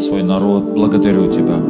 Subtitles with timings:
[0.00, 0.64] свой народ.
[0.64, 1.60] Благодарю Тебя.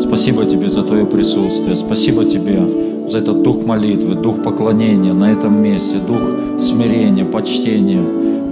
[0.00, 1.76] Спасибо Тебе за Твое присутствие.
[1.76, 2.62] Спасибо Тебе
[3.06, 6.22] за этот дух молитвы, дух поклонения на этом месте, дух
[6.58, 8.02] смирения, почтения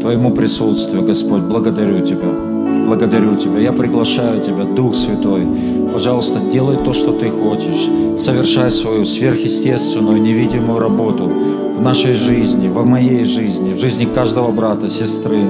[0.00, 1.42] Твоему присутствию, Господь.
[1.42, 2.28] Благодарю Тебя.
[2.86, 3.58] Благодарю Тебя.
[3.58, 5.46] Я приглашаю Тебя, Дух Святой.
[5.92, 7.88] Пожалуйста, делай то, что Ты хочешь.
[8.18, 11.30] Совершай свою сверхъестественную, невидимую работу
[11.78, 15.42] в нашей жизни, в моей жизни, в жизни каждого брата, сестры.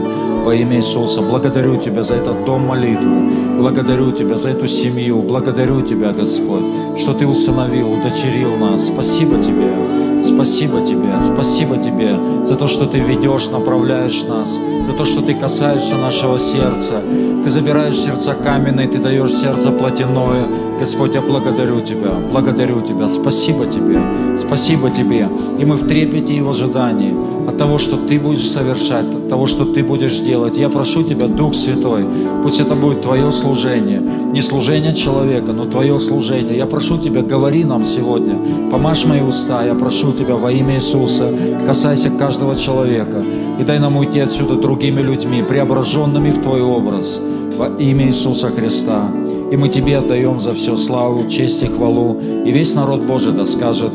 [0.44, 1.20] Во имя Иисуса.
[1.22, 3.30] Благодарю Тебя за этот дом молитвы.
[3.58, 5.20] Благодарю Тебя за эту семью.
[5.20, 8.86] Благодарю Тебя, Господь, что Ты усыновил, удочерил нас.
[8.86, 10.17] Спасибо Тебе.
[10.28, 15.34] Спасибо Тебе, спасибо Тебе за то, что Ты ведешь, направляешь нас, за то, что Ты
[15.34, 17.00] касаешься нашего сердца.
[17.42, 20.46] Ты забираешь сердца каменные, Ты даешь сердце плотяное.
[20.78, 25.28] Господь, я благодарю Тебя, благодарю Тебя, спасибо Тебе, спасибо Тебе.
[25.58, 27.14] И мы в трепете и в ожидании
[27.48, 30.58] от того, что Ты будешь совершать, от того, что Ты будешь делать.
[30.58, 32.06] Я прошу Тебя, Дух Святой,
[32.42, 36.56] пусть это будет Твое служение, не служение человека, но Твое служение.
[36.56, 41.32] Я прошу Тебя, говори нам сегодня, помажь мои уста, я прошу Тебя во имя Иисуса,
[41.64, 43.22] касайся каждого человека
[43.60, 47.20] и дай нам уйти отсюда другими людьми, преображенными в Твой образ
[47.56, 49.08] во имя Иисуса Христа.
[49.52, 52.18] И мы Тебе отдаем за все славу, честь и хвалу.
[52.20, 53.92] И весь народ Божий да скажет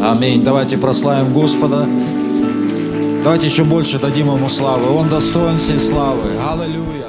[0.00, 0.44] Аминь.
[0.44, 1.84] Давайте прославим Господа.
[3.24, 4.88] Давайте еще больше дадим Ему славы.
[4.96, 6.30] Он достоин всей славы.
[6.48, 7.08] Аллилуйя.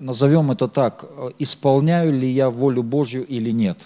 [0.00, 1.04] Назовем это так.
[1.38, 3.76] Исполняю ли я волю Божью или нет?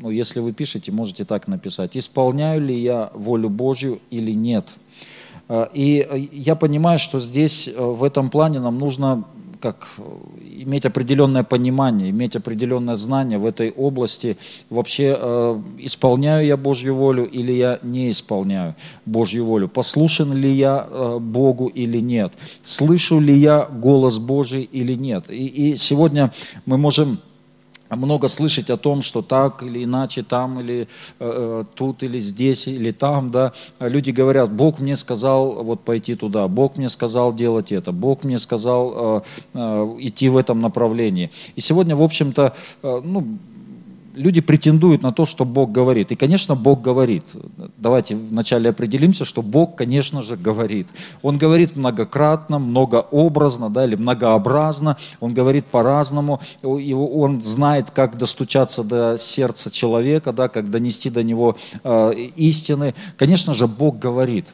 [0.00, 1.96] Ну, если вы пишете, можете так написать.
[1.96, 4.66] Исполняю ли я волю Божью или нет?
[5.48, 9.24] Э, И э, я понимаю, что здесь э, в этом плане нам нужно
[9.60, 9.86] как
[10.42, 14.36] иметь определенное понимание, иметь определенное знание в этой области.
[14.68, 15.16] Вообще,
[15.78, 18.74] исполняю я Божью волю или я не исполняю
[19.06, 19.68] Божью волю?
[19.68, 20.86] Послушен ли я
[21.18, 22.34] Богу или нет?
[22.62, 25.30] Слышу ли я голос Божий или нет?
[25.30, 26.30] И, и сегодня
[26.66, 27.16] мы можем
[27.96, 30.88] много слышать о том, что так или иначе, там или
[31.18, 36.48] э, тут или здесь или там, да, люди говорят, Бог мне сказал вот пойти туда,
[36.48, 39.20] Бог мне сказал делать это, Бог мне сказал э,
[39.54, 41.30] э, идти в этом направлении.
[41.56, 43.38] И сегодня, в общем-то, э, ну,
[44.14, 46.12] люди претендуют на то, что Бог говорит.
[46.12, 47.24] И, конечно, Бог говорит.
[47.76, 50.88] Давайте вначале определимся, что Бог, конечно же, говорит.
[51.22, 54.96] Он говорит многократно, многообразно, да, или многообразно.
[55.20, 56.40] Он говорит по-разному.
[56.62, 62.94] И Он знает, как достучаться до сердца человека, да, как донести до него э, истины.
[63.16, 64.46] Конечно же, Бог говорит.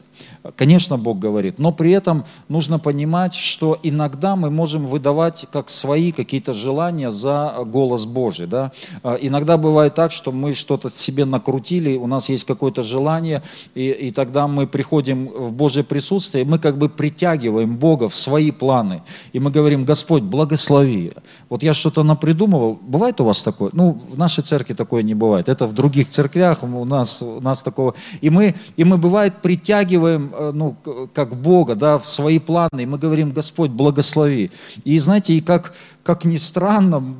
[0.55, 6.11] Конечно, Бог говорит, но при этом нужно понимать, что иногда мы можем выдавать как свои
[6.11, 8.47] какие-то желания за голос Божий.
[8.47, 8.71] Да?
[9.03, 13.43] А, иногда бывает так, что мы что-то себе накрутили, у нас есть какое-то желание,
[13.75, 18.15] и, и тогда мы приходим в Божье присутствие, и мы как бы притягиваем Бога в
[18.15, 19.03] свои планы.
[19.33, 21.11] И мы говорим, Господь, благослови.
[21.49, 22.79] Вот я что-то напридумывал.
[22.81, 23.69] Бывает у вас такое?
[23.73, 25.49] Ну, в нашей церкви такое не бывает.
[25.49, 27.93] Это в других церквях у нас, у нас такого.
[28.21, 30.75] И мы, и мы бывает притягиваем Э, ну,
[31.13, 34.51] как Бога, да, в свои планы, и мы говорим, Господь, благослови.
[34.83, 35.73] И знаете, и как,
[36.03, 37.15] как ни странно,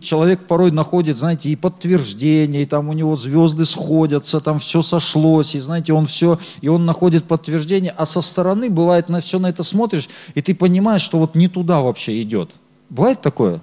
[0.00, 5.54] человек порой находит, знаете, и подтверждение, и там у него звезды сходятся, там все сошлось,
[5.54, 9.48] и знаете, он все, и он находит подтверждение, а со стороны бывает на все на
[9.48, 12.50] это смотришь, и ты понимаешь, что вот не туда вообще идет.
[12.90, 13.60] Бывает такое?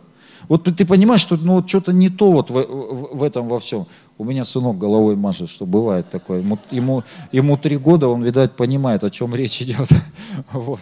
[0.47, 3.59] Вот ты понимаешь, что ну, вот что-то не то вот в, в, в этом во
[3.59, 3.87] всем.
[4.21, 6.41] У меня сынок головой машет, что бывает такое.
[6.41, 9.89] Ему, ему, ему три года, он, видать, понимает, о чем речь идет.
[10.51, 10.79] вот,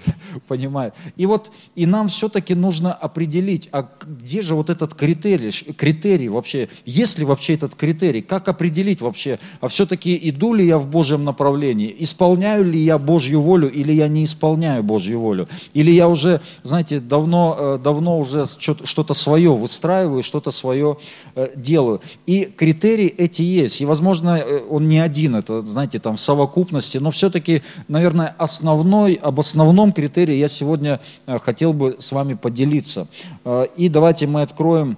[0.49, 0.93] понимает.
[1.15, 6.67] И вот, и нам все-таки нужно определить, а где же вот этот критерий, критерий вообще,
[6.85, 11.23] есть ли вообще этот критерий, как определить вообще, а все-таки иду ли я в Божьем
[11.23, 16.41] направлении, исполняю ли я Божью волю или я не исполняю Божью волю, или я уже,
[16.63, 20.97] знаете, давно, э, давно уже что-то свое выстраиваю, что-то свое
[21.35, 22.01] э, делаю.
[22.25, 23.81] И критерий эти есть.
[23.81, 29.13] И, возможно, э, он не один, это, знаете, там в совокупности, но все-таки, наверное, основной,
[29.13, 33.07] об основном критерии я сегодня э, хотел бы с вами поделиться.
[33.45, 34.97] Э, и давайте мы откроем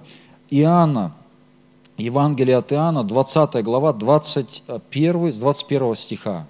[0.50, 1.12] Иоанна,
[1.98, 6.46] Евангелие от Иоанна, 20 глава, 21, с 21 стиха.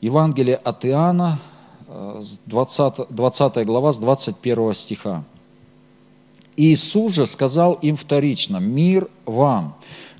[0.00, 1.38] Евангелие от Иоанна,
[2.46, 5.24] 20, 20 глава, с 21 стиха.
[6.56, 9.76] Иисус же сказал им вторично, «Мир вам!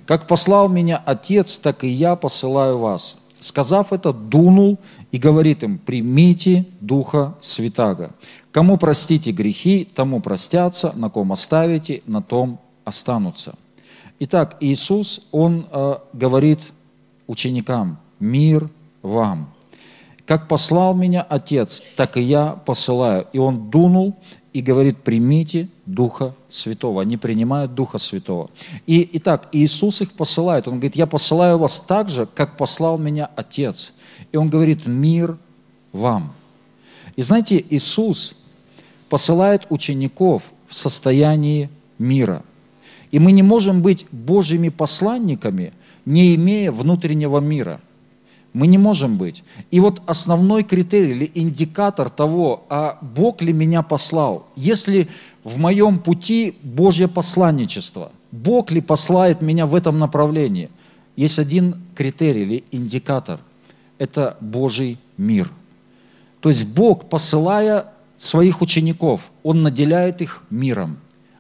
[0.07, 3.19] Как послал меня Отец, так и я посылаю вас».
[3.41, 4.79] Сказав это, дунул
[5.11, 8.15] и говорит им, «Примите Духа Святаго.
[8.53, 13.55] Кому простите грехи, тому простятся, на ком оставите, на том останутся».
[14.21, 16.61] Итак, Иисус, Он э, говорит
[17.27, 18.71] ученикам, «Мир
[19.03, 19.53] вам!»
[20.25, 23.27] Как послал меня Отец, так и я посылаю.
[23.33, 24.17] И он дунул
[24.53, 27.03] и говорит, примите Духа Святого.
[27.03, 28.51] Они принимают Духа Святого.
[28.87, 30.69] И, итак, Иисус их посылает.
[30.69, 33.93] Он говорит, я посылаю вас так же, как послал меня Отец.
[34.31, 35.39] И он говорит, мир
[35.93, 36.35] вам.
[37.17, 38.35] И знаете, Иисус
[39.09, 42.43] посылает учеников в состоянии мира.
[43.11, 45.73] И мы не можем быть Божьими посланниками,
[46.05, 47.81] не имея внутреннего мира–
[48.53, 49.45] мы не можем быть.
[49.71, 55.09] И вот основной критерий или индикатор того, а Бог ли меня послал, если
[55.45, 60.71] в моем пути Божье посланничество, Бог ли послает меня в этом направлении,
[61.17, 63.41] есть один критерий или индикатор–
[64.03, 65.49] это Божий мир.
[66.41, 70.99] То есть Бог, посылая своих учеников, Он наделяет их миром.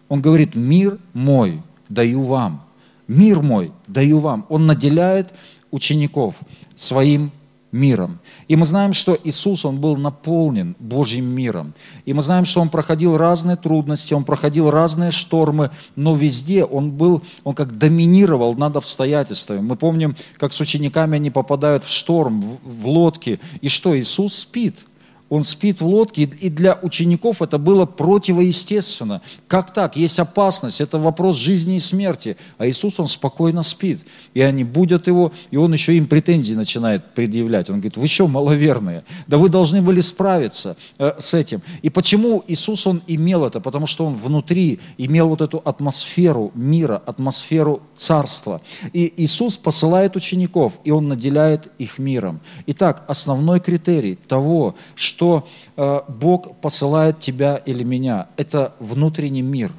[0.08, 2.62] Он говорит, мир мой даю вам,
[3.08, 4.46] мир мой даю вам.
[4.48, 5.34] Он наделяет
[5.72, 6.36] учеников
[6.82, 7.30] своим
[7.70, 8.18] миром.
[8.48, 11.72] И мы знаем, что Иисус, Он был наполнен Божьим миром.
[12.04, 16.90] И мы знаем, что Он проходил разные трудности, Он проходил разные штормы, но везде Он
[16.90, 19.60] был, Он как доминировал над обстоятельствами.
[19.60, 24.34] Мы помним, как с учениками они попадают в шторм, в, в лодке, и что Иисус
[24.34, 24.84] спит–
[25.32, 29.22] он спит в лодке, и для учеников это было противоестественно.
[29.48, 29.96] Как так?
[29.96, 32.36] Есть опасность, это вопрос жизни и смерти.
[32.58, 34.00] А Иисус, он спокойно спит.
[34.34, 37.70] И они будут его, и он еще им претензии начинает предъявлять.
[37.70, 39.04] Он говорит, вы что, маловерные?
[39.26, 41.62] Да вы должны были справиться э, с этим.
[41.80, 43.58] И почему Иисус, он имел это?
[43.60, 48.60] Потому что он внутри имел вот эту атмосферу мира, атмосферу царства.
[48.92, 52.40] И Иисус посылает учеников, и он наделяет их миром.
[52.66, 58.26] Итак, основной критерий того, что что э, Бог посылает тебя или меня.
[58.36, 59.70] Это внутренний мир.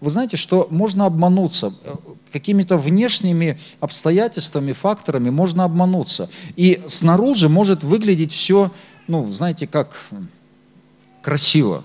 [0.00, 1.72] Вы знаете, что можно обмануться
[2.30, 6.28] какими-то внешними обстоятельствами, факторами можно обмануться.
[6.54, 8.70] И снаружи может выглядеть все,
[9.08, 9.96] ну, знаете, как
[11.20, 11.82] красиво.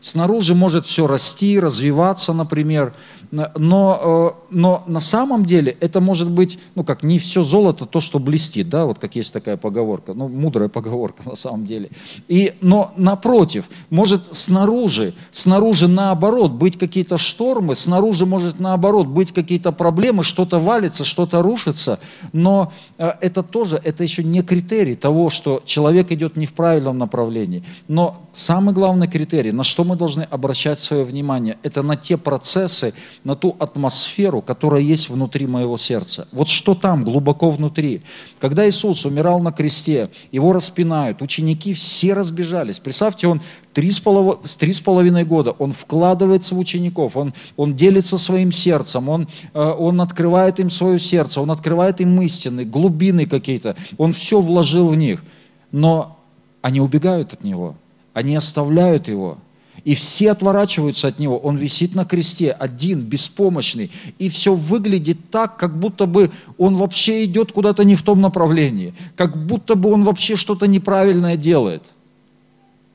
[0.00, 2.92] Снаружи может все расти, развиваться, например,
[3.32, 8.00] Но, э, но на самом деле это может быть, ну как, не все золото то,
[8.00, 11.88] что блестит, да, вот как есть такая поговорка, ну мудрая поговорка на самом деле.
[12.28, 19.72] И, но напротив, может снаружи, снаружи наоборот быть какие-то штормы, снаружи может наоборот быть какие-то
[19.72, 22.00] проблемы, что-то валится, что-то рушится,
[22.34, 26.98] но э, это тоже, это еще не критерий того, что человек идет не в правильном
[26.98, 27.64] направлении.
[27.88, 32.92] Но самый главный критерий, на что мы должны обращать свое внимание, это на те процессы,
[33.24, 36.26] на ту атмосферу, которая есть внутри моего сердца.
[36.32, 38.02] Вот что там, глубоко внутри.
[38.40, 42.80] Когда Иисус умирал на кресте, его распинают, ученики все разбежались.
[42.80, 43.40] Представьте, он
[43.72, 44.40] три с, полов...
[44.58, 49.60] три с половиной года, он вкладывается в учеников, он, он делится своим сердцем, он, э,
[49.60, 54.96] он открывает им свое сердце, он открывает им истины, глубины какие-то, он все вложил в
[54.96, 55.22] них.
[55.70, 56.18] Но
[56.60, 57.76] они убегают от него,
[58.14, 59.38] они оставляют его.
[59.84, 61.38] И все отворачиваются от него.
[61.38, 63.90] Он висит на кресте, один, беспомощный.
[64.18, 68.94] И все выглядит так, как будто бы он вообще идет куда-то не в том направлении.
[69.16, 71.82] Как будто бы он вообще что-то неправильное делает.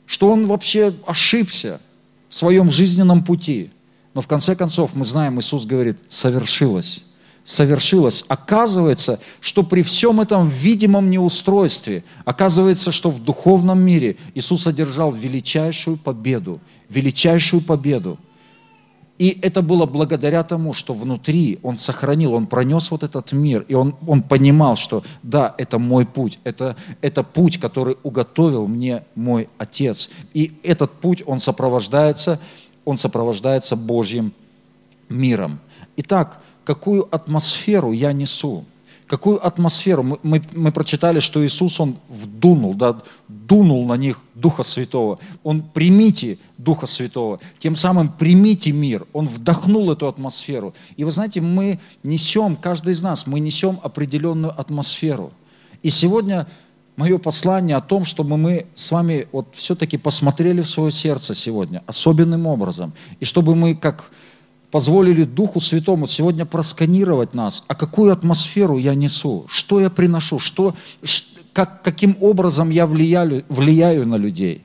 [0.06, 1.82] Что он вообще ошибся
[2.30, 3.70] в своем жизненном пути.
[4.14, 7.04] Но в конце концов мы знаем, Иисус говорит, совершилось
[7.48, 8.26] совершилось.
[8.28, 15.96] Оказывается, что при всем этом видимом неустройстве, оказывается, что в духовном мире Иисус одержал величайшую
[15.96, 18.20] победу, величайшую победу.
[19.18, 23.76] И это было благодаря тому, что внутри Он сохранил, Он пронес вот этот мир, и
[23.76, 29.48] Он, он понимал, что да, это мой путь, это, это путь, который уготовил мне мой
[29.58, 30.10] Отец.
[30.34, 32.42] И этот путь, он сопровождается,
[32.84, 34.34] он сопровождается Божьим
[35.08, 35.62] миром.
[35.96, 38.66] Итак, какую атмосферу я несу.
[39.08, 40.04] Какую атмосферу?
[40.04, 42.98] Мы, мы, мы прочитали, что Иисус, Он вдунул, да,
[43.30, 45.18] дунул на них Духа Святого.
[45.44, 47.40] Он примите Духа Святого.
[47.58, 49.08] Тем самым примите мир.
[49.14, 50.74] Он вдохнул эту атмосферу.
[50.98, 55.32] И вы знаете, мы несем, каждый из нас, мы несем определенную атмосферу.
[55.84, 56.48] И сегодня
[56.98, 61.82] мое послание о том, чтобы мы с вами вот все-таки посмотрели в свое сердце сегодня
[61.88, 62.92] особенным образом.
[63.22, 64.12] И чтобы мы как
[64.72, 70.76] позволили Духу Святому сегодня просканировать нас, а какую атмосферу я несу, что я приношу, что,
[71.54, 74.62] как, каким образом я влияю, влияю на людей.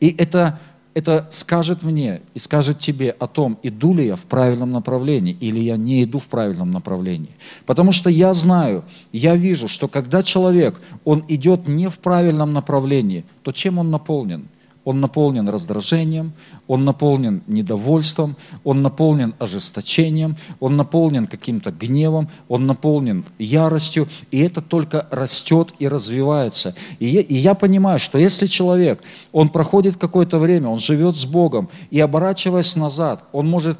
[0.00, 0.60] И это,
[0.94, 5.58] это скажет мне и скажет тебе о том, иду ли я в правильном направлении или
[5.58, 7.30] я не иду в правильном направлении.
[7.66, 13.24] Потому что я знаю, я вижу, что когда человек, он идет не в правильном направлении,
[13.42, 14.48] то чем он наполнен?
[14.84, 16.32] Он наполнен раздражением,
[16.66, 24.60] он наполнен недовольством, он наполнен ожесточением, он наполнен каким-то гневом, он наполнен яростью, и это
[24.60, 26.74] только растет и развивается.
[26.98, 31.24] И я, и я понимаю, что если человек, он проходит какое-то время, он живет с
[31.24, 33.78] Богом, и оборачиваясь назад, он может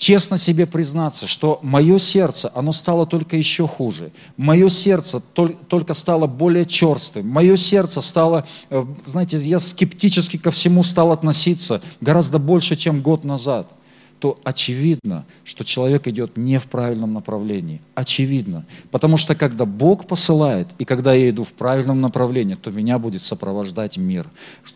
[0.00, 4.12] честно себе признаться, что мое сердце, оно стало только еще хуже.
[4.38, 7.28] Мое сердце только стало более черствым.
[7.28, 13.24] Мое сердце стало, э, знаете, я скептически ко всему стал относиться гораздо больше, чем год
[13.24, 13.68] назад
[14.20, 17.80] то очевидно, что человек идет не в правильном направлении.
[17.94, 18.66] Очевидно.
[18.90, 23.22] Потому что когда Бог посылает, и когда я иду в правильном направлении, то меня будет
[23.22, 24.28] сопровождать мир.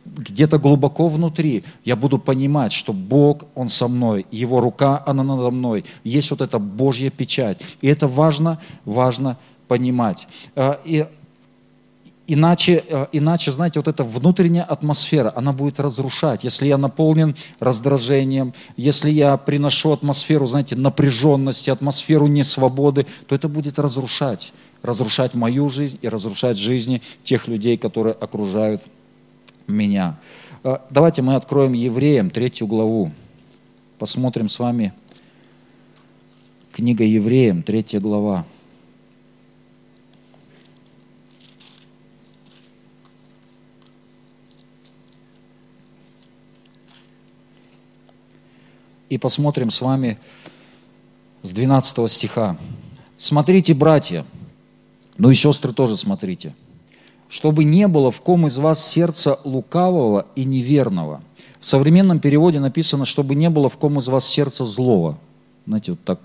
[0.06, 5.50] Где-то глубоко внутри я буду понимать, что Бог, Он со мной, Его рука, она надо
[5.50, 5.84] мной.
[6.04, 7.60] Есть вот эта Божья печать.
[7.82, 9.36] И это важно, важно
[9.68, 10.26] понимать.
[10.56, 11.06] А, и
[12.26, 16.42] Иначе, э, иначе, знаете, вот эта внутренняя атмосфера, она будет разрушать.
[16.42, 23.78] Если я наполнен раздражением, если я приношу атмосферу, знаете, напряженности, атмосферу несвободы, то это будет
[23.78, 24.54] разрушать.
[24.82, 28.82] Разрушать мою жизнь и разрушать жизни тех людей, которые окружают
[29.66, 30.16] меня.
[30.62, 33.12] Э, давайте мы откроем Евреям третью главу.
[33.98, 34.94] Посмотрим с вами
[36.72, 38.46] книга Евреям, третья глава.
[49.08, 50.18] И посмотрим с вами
[51.42, 52.56] с 12 стиха.
[53.16, 54.24] «Смотрите, братья,
[55.18, 56.54] ну и сестры тоже смотрите,
[57.28, 61.20] чтобы не было в ком из вас сердца лукавого и неверного».
[61.60, 65.18] В современном переводе написано, чтобы не было в ком из вас сердца злого.
[65.66, 66.20] Знаете, вот так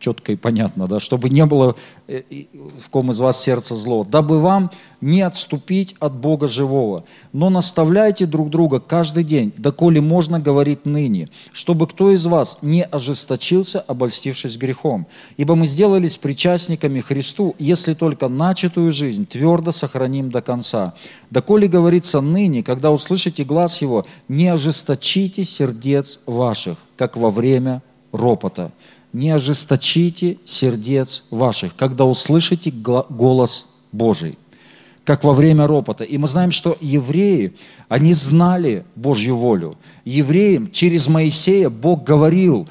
[0.00, 1.76] четко и понятно, да, чтобы не было
[2.08, 2.22] э,
[2.78, 7.04] в ком из вас сердца зло, дабы вам не отступить от Бога живого.
[7.32, 12.82] Но наставляйте друг друга каждый день, доколе можно говорить ныне, чтобы кто из вас не
[12.82, 15.06] ожесточился, обольстившись грехом.
[15.36, 20.94] Ибо мы сделались причастниками Христу, если только начатую жизнь твердо сохраним до конца.
[21.30, 28.72] Доколе говорится ныне, когда услышите глаз Его, не ожесточите сердец ваших, как во время ропота.
[29.12, 34.38] Не ожесточите сердец ваших, когда услышите голос Божий,
[35.04, 36.04] как во время ропота.
[36.04, 37.54] И мы знаем, что евреи,
[37.88, 39.76] они знали Божью волю.
[40.04, 42.68] Евреям через Моисея Бог говорил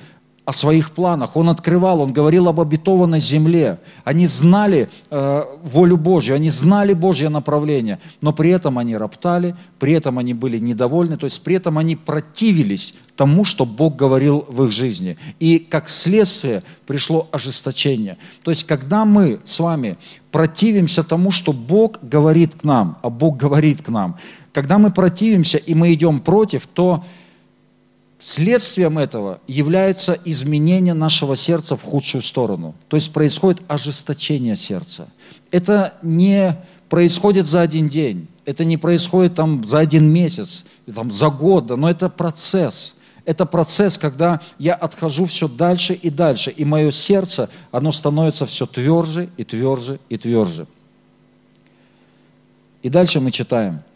[0.49, 1.35] о своих планах.
[1.35, 3.77] Он открывал, он говорил об обетованной земле.
[4.03, 9.93] Они знали э, волю Божью, они знали Божье направление, но при этом они роптали, при
[9.93, 14.63] этом они были недовольны, то есть при этом они противились тому, что Бог говорил в
[14.63, 15.17] их жизни.
[15.39, 18.17] И как следствие пришло ожесточение.
[18.41, 19.97] То есть когда мы с вами
[20.31, 24.17] противимся тому, что Бог говорит к нам, а Бог говорит к нам,
[24.51, 27.03] когда мы противимся и мы идем против, то
[28.21, 32.75] Следствием этого является изменение нашего сердца в худшую сторону.
[32.89, 35.07] То есть происходит ожесточение сердца.
[35.51, 36.53] Это не
[36.89, 41.77] происходит за один день, это не происходит там за один месяц, там, за год, да,
[41.77, 42.95] но это процесс.
[43.23, 48.65] Это процесс, когда я отхожу все дальше и дальше, и мое сердце, оно становится все
[48.65, 50.67] тверже и тверже и тверже.
[52.81, 53.81] И дальше мы читаем–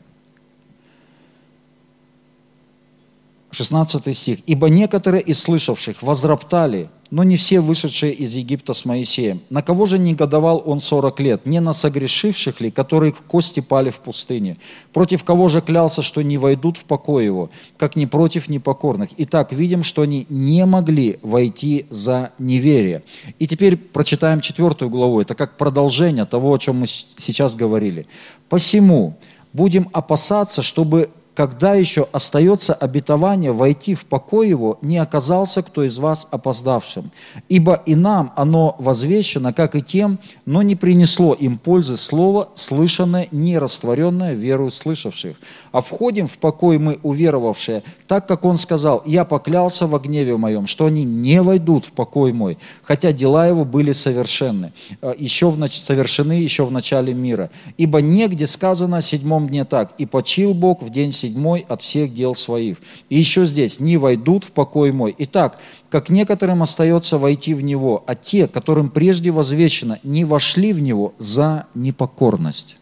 [3.53, 4.39] 16 стих.
[4.45, 9.39] «Ибо некоторые из слышавших возроптали, но не все вышедшие из Египта с Моисеем.
[9.51, 11.45] На кого же негодовал он сорок лет?
[11.45, 14.57] Не на согрешивших ли, которые в кости пали в пустыне?
[14.93, 19.10] Против кого же клялся, что не войдут в покой его, как не против непокорных?
[19.17, 23.04] Итак, видим, что они не могли войти за неверие.
[23.38, 25.21] И теперь прочитаем четвертую главу.
[25.21, 28.08] Это как продолжение того, о чем мы сейчас говорили.
[28.49, 29.15] «Посему
[29.54, 35.98] будем опасаться, чтобы когда еще остается обетование войти в покой его, не оказался кто из
[35.98, 37.12] вас опоздавшим.
[37.50, 43.28] Ибо и нам оно возвещено, как и тем, но не принесло им пользы слово, слышанное,
[43.32, 45.38] не растворенное верою слышавших.
[45.72, 50.67] А входим в покой мы, уверовавшие, так как он сказал, я поклялся во гневе моем,
[50.67, 55.58] что они не войдут в покой мой, хотя дела его были совершенны, э, еще в,
[55.58, 55.80] нач...
[55.80, 57.50] совершены еще в начале мира.
[57.78, 62.13] Ибо негде сказано о седьмом дне так, и почил Бог в день седьмой от всех
[62.13, 62.77] дел своих.
[63.09, 65.15] И еще здесь, не войдут в покой мой.
[65.17, 65.59] Итак,
[65.89, 71.13] как некоторым остается войти в него, а те, которым прежде возвещено, не вошли в него
[71.17, 72.77] за непокорность.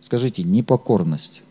[0.00, 1.42] Скажите, непокорность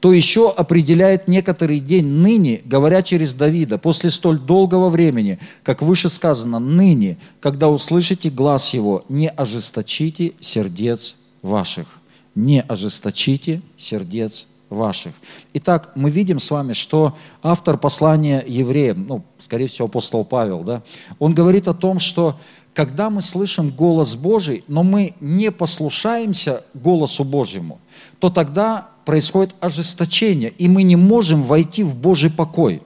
[0.00, 6.08] то еще определяет некоторый день ныне, говоря через Давида, после столь долгого времени, как выше
[6.10, 11.98] сказано, ныне, когда услышите глаз его, не ожесточите сердец ваших.
[12.36, 15.14] Не ожесточите сердец ваших.
[15.54, 20.82] Итак, мы видим с вами, что автор послания евреям, ну, скорее всего, апостол Павел, да,
[21.18, 22.36] он говорит о том, что
[22.74, 27.80] когда мы слышим голос Божий, но мы не послушаемся голосу Божьему,
[28.18, 32.82] то тогда происходит ожесточение, и мы не можем войти в Божий покой.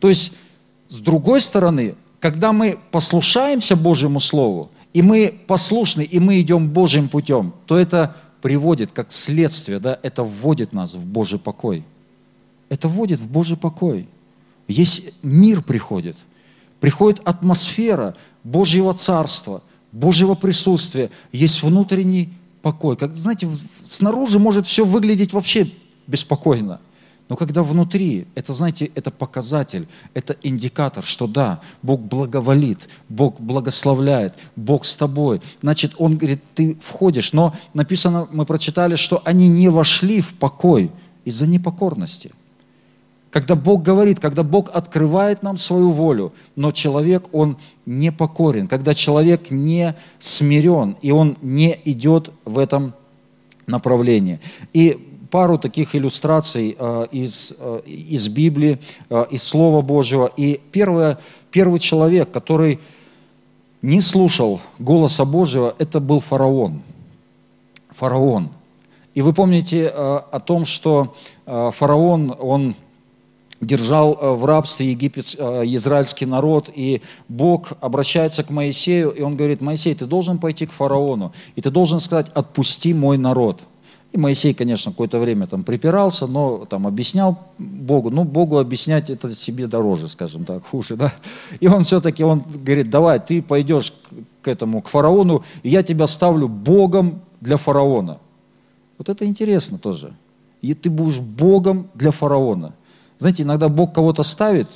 [0.00, 0.32] То есть,
[0.88, 7.08] с другой стороны, когда мы послушаемся Божьему Слову, и мы послушны, и мы идем Божьим
[7.08, 11.82] путем, то это приводит как следствие, да, это вводит нас в Божий покой.
[12.68, 14.06] Это вводит в Божий покой.
[14.68, 16.14] Есть мир приходит,
[16.78, 22.98] приходит атмосфера Божьего Царства, Божьего присутствия, есть внутренний покой.
[22.98, 23.48] Как, знаете,
[23.86, 25.70] снаружи может все выглядеть вообще
[26.06, 26.82] беспокойно.
[27.28, 34.34] Но когда внутри, это, знаете, это показатель, это индикатор, что да, Бог благоволит, Бог благословляет,
[34.56, 35.40] Бог с тобой.
[35.62, 37.32] Значит, Он говорит, ты входишь.
[37.32, 40.90] Но написано, мы прочитали, что они не вошли в покой
[41.24, 42.30] из-за непокорности–
[43.34, 48.94] когда Бог говорит, когда Бог открывает нам свою волю, но человек, он не покорен, когда
[48.94, 52.94] человек не смирен, и он не идет в этом
[53.66, 54.38] направлении.
[54.72, 58.78] И пару таких иллюстраций э, из, э, из Библии,
[59.10, 60.30] э, из Слова Божьего.
[60.36, 61.18] И первое,
[61.50, 62.78] первый человек, который
[63.82, 66.82] не слушал голоса Божьего, это был фараон.
[67.90, 68.50] Фараон.
[69.14, 71.16] И вы помните о том, что
[71.46, 72.76] фараон, он
[73.60, 79.96] держал в рабстве египет, израильский народ, и Бог обращается к Моисею, и он говорит, Моисей,
[79.96, 83.62] ты должен пойти к фараону, и ты должен сказать, отпусти мой народ.
[84.14, 88.10] И Моисей, конечно, какое-то время там припирался, но там объяснял Богу.
[88.10, 91.12] Ну, Богу объяснять это себе дороже, скажем так, хуже, да.
[91.58, 93.92] И он все-таки, он говорит, давай, ты пойдешь
[94.40, 98.18] к этому, к фараону, и я тебя ставлю Богом для фараона.
[98.98, 100.12] Вот это интересно тоже.
[100.62, 102.72] И ты будешь Богом для фараона.
[103.18, 104.68] Знаете, иногда Бог кого-то ставит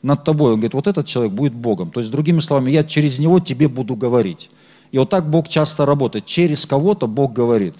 [0.00, 1.90] над тобой, он говорит, вот этот человек будет Богом.
[1.90, 4.50] То есть, другими словами, я через него тебе буду говорить.
[4.90, 6.24] И вот так Бог часто работает.
[6.24, 7.74] Через кого-то Бог говорит.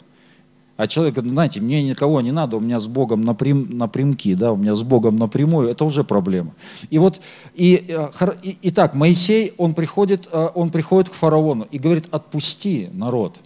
[0.76, 4.52] А человек говорит, знаете, мне никого не надо, у меня с Богом напрям, напрямки, да,
[4.52, 6.52] у меня с Богом напрямую, это уже проблема.
[6.90, 7.20] И вот,
[7.54, 12.06] и, э, хор- и, итак, Моисей, он приходит, э, он приходит к фараону и говорит,
[12.10, 13.36] отпусти народ,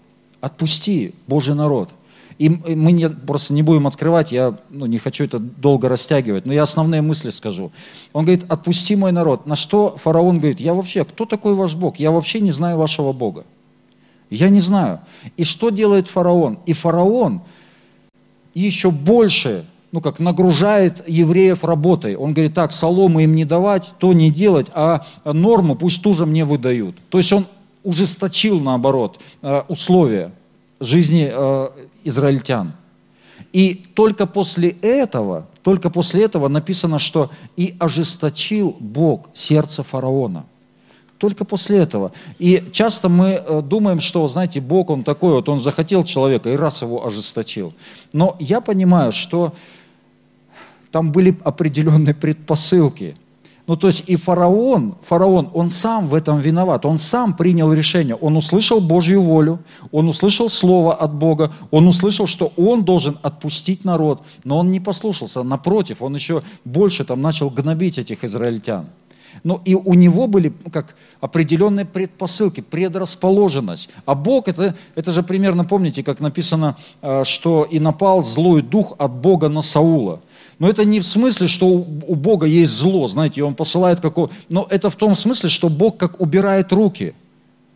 [0.41, 1.91] отпусти Божий народ.
[2.38, 6.47] И и мы не- просто не будем открывать, я ну, не хочу это долго растягивать,
[6.47, 7.73] но я основные мысли скажу.
[8.14, 9.45] Он говорит, отпусти мой народ.
[9.45, 11.97] На что фараон говорит, я вообще, кто такой ваш Бог?
[11.99, 13.45] Я вообще не знаю вашего Бога.
[14.31, 15.01] Я не знаю.
[15.37, 16.59] И что делает фараон?
[16.67, 17.41] И фараон
[18.55, 22.17] еще больше, ну как, нагружает евреев работой.
[22.17, 26.27] Он говорит, так, соломы им не давать, то не делать, а норму пусть ту же
[26.27, 26.97] мне выдают.
[27.09, 27.47] То есть он
[27.85, 30.33] ужесточил, наоборот, э, условия
[30.81, 31.69] жизни э,
[32.05, 32.73] израильтян.
[33.53, 40.45] И только после этого, только после этого написано, что и ожесточил Бог сердце фараона.
[41.19, 42.13] Только после этого.
[42.39, 46.57] И часто мы э, думаем, что, знаете, Бог, Он такой, вот Он захотел человека и
[46.57, 47.75] раз его ожесточил.
[48.13, 49.53] Но я понимаю, что
[50.93, 53.17] там были определенные предпосылки.
[53.67, 58.15] Ну, то есть и фараон, фараон, он сам в этом виноват, он сам принял решение,
[58.15, 59.59] он услышал Божью волю,
[59.93, 64.81] он услышал слово от Бога, он услышал, что он должен отпустить народ, но он не
[64.81, 68.87] послушался, напротив, он еще больше там начал гнобить этих израильтян.
[69.44, 73.90] Но и у него были ну, как определенные предпосылки, предрасположенность.
[74.05, 78.94] А Бог, это, это же примерно, помните, как написано, э, что и напал злой дух
[78.98, 80.20] от Бога на Саула.
[80.59, 84.31] Но это не в смысле, что у Бога есть зло, знаете, и Он посылает какого...
[84.48, 87.14] Но это в том смысле, что Бог как убирает руки.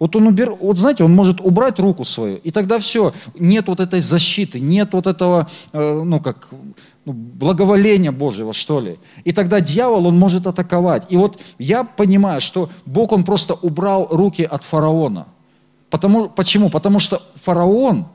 [0.02, 0.50] Вот он убер...
[0.50, 4.94] вот знаете, он может убрать руку свою, и тогда все, нет вот этой защиты, нет
[4.94, 6.48] вот этого, э, ну как,
[7.04, 8.98] ну, благоволения Божьего, что ли.
[9.22, 11.06] И тогда дьявол, он может атаковать.
[11.08, 15.28] И вот я понимаю, что Бог, он просто убрал руки от фараона.
[15.88, 16.68] Потому, почему?
[16.68, 18.06] Потому что фараон,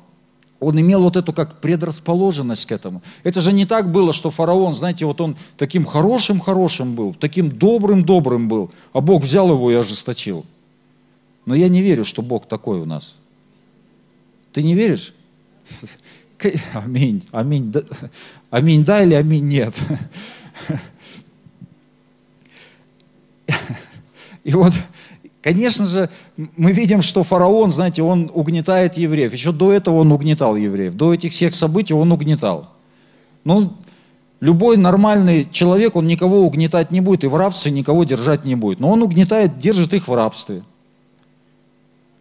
[0.59, 3.01] он имел вот эту как предрасположенность к этому.
[3.23, 8.49] Это же не так было, что фараон, знаете, вот он таким хорошим-хорошим был, таким добрым-добрым
[8.49, 10.43] был, а Бог взял его и ожесточил.
[11.47, 13.15] Но я не верю, что Бог такой у нас.
[14.51, 15.13] Ты не веришь?
[16.73, 17.23] Аминь.
[17.31, 17.71] Аминь.
[17.71, 17.83] Да-
[18.49, 19.73] Аминь да или аминь нет?
[24.43, 24.73] И вот,
[25.41, 29.31] конечно же, мы видим, что фараон, знаете, он угнетает евреев.
[29.31, 30.95] Еще до этого он угнетал евреев.
[30.95, 32.73] До этих всех событий он угнетал.
[33.45, 33.77] Ну,
[34.41, 38.81] любой нормальный человек, он никого угнетать не будет, и в рабстве никого держать не будет.
[38.81, 40.63] Но он угнетает, держит их в рабстве.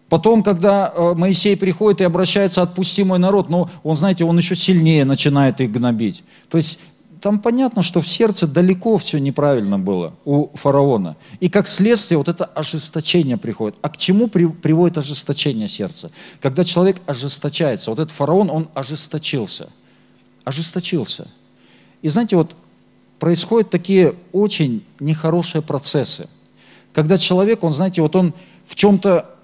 [0.08, 4.54] Потом, когда э, Моисей приходит и обращается, отпусти мой народ, но он, знаете, он еще
[4.54, 6.22] сильнее начинает их гнобить.
[6.48, 6.78] То есть
[7.20, 11.16] там понятно, что в сердце далеко все неправильно было у фараона.
[11.40, 13.76] И как следствие вот это ожесточение приходит.
[13.82, 16.12] А к чему при- приводит ожесточение сердца?
[16.40, 17.90] Когда человек ожесточается.
[17.90, 19.70] Вот этот фараон, он ожесточился.
[20.44, 21.26] Ожесточился.
[22.02, 22.54] И знаете, вот
[23.18, 26.28] происходят такие очень нехорошие процессы.
[26.92, 29.35] Когда человек, он, знаете, вот он в чем-то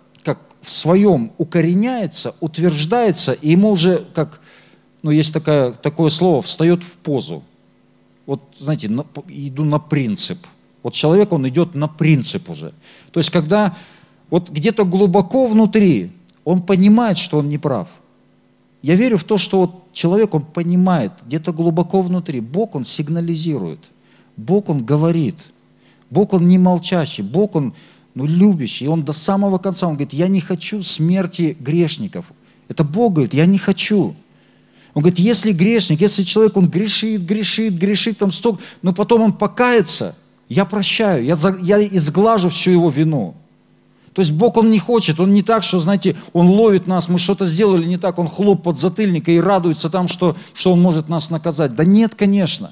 [0.62, 4.40] в своем укореняется, утверждается, и ему уже как,
[5.02, 7.42] ну есть такое, такое слово, встает в позу.
[8.24, 10.38] Вот, знаете, на- иду на принцип.
[10.82, 12.72] Вот человек, он идет на принцип уже.
[13.10, 13.76] То есть, когда
[14.30, 16.12] вот где-то глубоко внутри
[16.44, 17.88] он понимает, что он не прав.
[18.82, 23.78] Я верю в то, что вот человек, он понимает, где-то глубоко внутри, Бог, он сигнализирует,
[24.36, 25.36] Бог, он говорит,
[26.10, 27.74] Бог, он не молчащий, Бог, он
[28.14, 32.26] ну, любящий, и он до самого конца, он говорит, я не хочу смерти грешников.
[32.68, 34.14] Это Бог говорит, я не хочу.
[34.94, 39.32] Он говорит, если грешник, если человек, он грешит, грешит, грешит, там столько, но потом он
[39.32, 40.14] покается,
[40.48, 43.34] я прощаю, я, за- я изглажу всю его вину.
[44.12, 47.18] То есть Бог, Он не хочет, Он не так, что, знаете, Он ловит нас, мы
[47.18, 51.08] что-то сделали не так, Он хлоп под затыльника и радуется там, что, что Он может
[51.08, 51.74] нас наказать.
[51.74, 52.70] Да нет, конечно.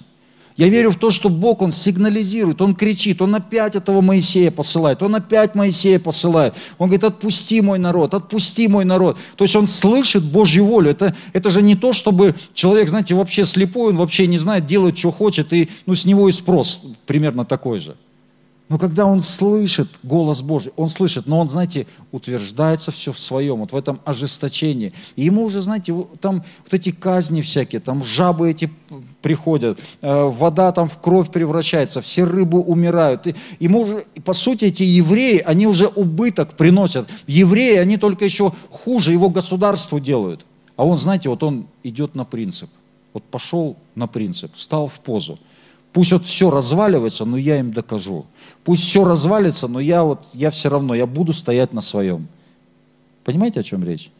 [0.60, 5.02] Я верю в то, что Бог, Он сигнализирует, Он кричит, Он опять этого Моисея посылает,
[5.02, 6.52] Он опять Моисея посылает.
[6.76, 9.16] Он говорит, отпусти мой народ, отпусти мой народ.
[9.36, 10.90] То есть Он слышит Божью волю.
[10.90, 14.98] Это, это же не то, чтобы человек, знаете, вообще слепой, он вообще не знает, делает,
[14.98, 17.96] что хочет, и ну, с него и спрос примерно такой же.
[18.70, 23.56] Но когда он слышит голос Божий, он слышит, но он, знаете, утверждается все в своем,
[23.56, 24.92] вот в этом ожесточении.
[25.16, 28.70] И ему уже, знаете, там вот эти казни всякие, там жабы эти
[29.22, 33.26] приходят, э, вода там в кровь превращается, все рыбы умирают.
[33.26, 37.08] И ему уже, по сути, эти евреи, они уже убыток приносят.
[37.26, 40.46] Евреи, они только еще хуже его государству делают.
[40.76, 42.70] А он, знаете, вот он идет на принцип.
[43.14, 45.40] Вот пошел на принцип, стал в позу.
[45.92, 48.26] Пусть вот все разваливается, но я им докажу.
[48.64, 52.28] Пусть все развалится, но я вот, я все равно, я буду стоять на своем.
[53.24, 54.10] Понимаете, о чем речь?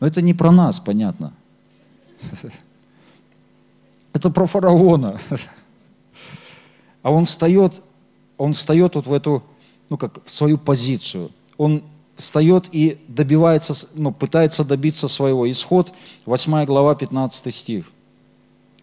[0.00, 1.32] Но это не про нас, понятно.
[4.12, 5.18] Это про фараона.
[7.02, 7.82] А он встает,
[8.38, 9.42] он встает вот в эту,
[9.90, 11.30] ну как, в свою позицию.
[11.58, 11.82] Он
[12.16, 15.50] встает и добивается, ну, пытается добиться своего.
[15.50, 15.92] Исход,
[16.24, 17.84] 8 глава, 15 стих.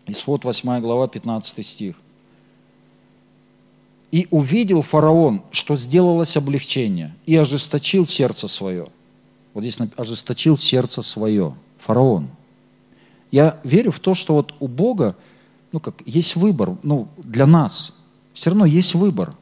[0.07, 1.95] Исход, 8 глава, 15 стих.
[4.11, 8.87] И увидел фараон, что сделалось облегчение, и ожесточил сердце свое.
[9.53, 11.55] Вот здесь ожесточил сердце свое.
[11.79, 12.27] Фараон.
[13.31, 15.15] Я верю в то, что вот у Бога,
[15.71, 17.93] ну как, есть выбор, ну, для нас.
[18.33, 19.33] Все равно есть выбор.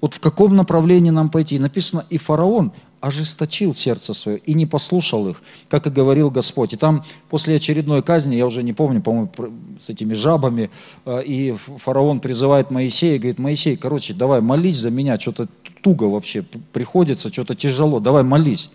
[0.00, 1.58] Вот в каком направлении нам пойти.
[1.58, 6.72] Написано, и фараон ожесточил сердце свое и не послушал их, как и говорил Господь.
[6.72, 9.30] И там после очередной казни, я уже не помню, по-моему,
[9.78, 10.70] с этими жабами,
[11.04, 15.48] э, и фараон призывает Моисея, и говорит, Моисей, короче, давай молись за меня, что-то
[15.82, 18.70] туго вообще приходится, что-то тяжело, давай молись.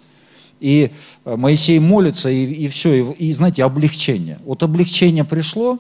[0.60, 0.92] И
[1.26, 4.40] э, Моисей молится, и, и все, и, и, знаете, облегчение.
[4.46, 5.80] Вот облегчение пришло,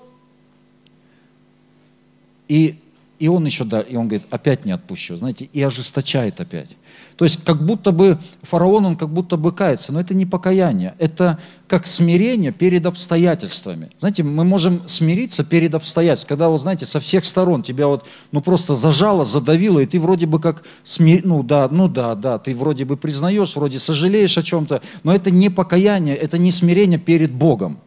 [2.49, 2.75] и
[3.23, 6.71] и он еще, да, и он говорит, опять не отпущу, знаете, и ожесточает опять.
[7.15, 10.93] То есть как будто бы фараон, он как будто бы кается, но это не покаяние,
[10.99, 13.91] это как смирение перед обстоятельствами.
[13.97, 18.41] Знаете, мы можем смириться перед обстоятельствами, когда, вот знаете, со всех сторон тебя вот, ну
[18.41, 21.21] просто зажало, задавило, и ты вроде бы как, смир...
[21.23, 25.31] ну да, ну да, да, ты вроде бы признаешь, вроде сожалеешь о чем-то, но это
[25.31, 27.79] не покаяние, это не смирение перед Богом.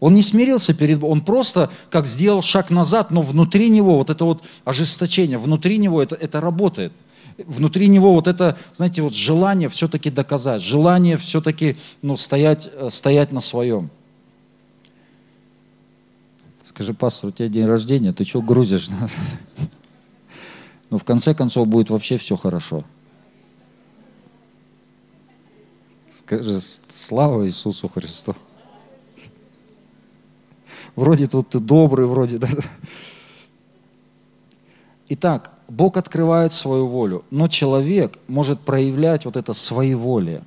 [0.00, 4.10] Он не смирился перед Богом, он просто как сделал шаг назад, но внутри него вот
[4.10, 6.92] это вот ожесточение, внутри него это, это работает.
[7.38, 13.30] Внутри него вот это, знаете, вот желание все-таки доказать, желание все-таки ну, стоять, э, стоять
[13.32, 13.90] на своем.
[16.64, 18.88] Скажи, пастор, у тебя день рождения, ты что грузишь?
[20.88, 22.84] Ну, в конце концов, будет вообще все хорошо.
[26.08, 26.60] Скажи,
[26.94, 28.36] слава Иисусу Христу
[30.96, 32.48] вроде тут ты добрый, вроде, да.
[35.08, 40.42] Итак, Бог открывает свою волю, но человек может проявлять вот это своеволие.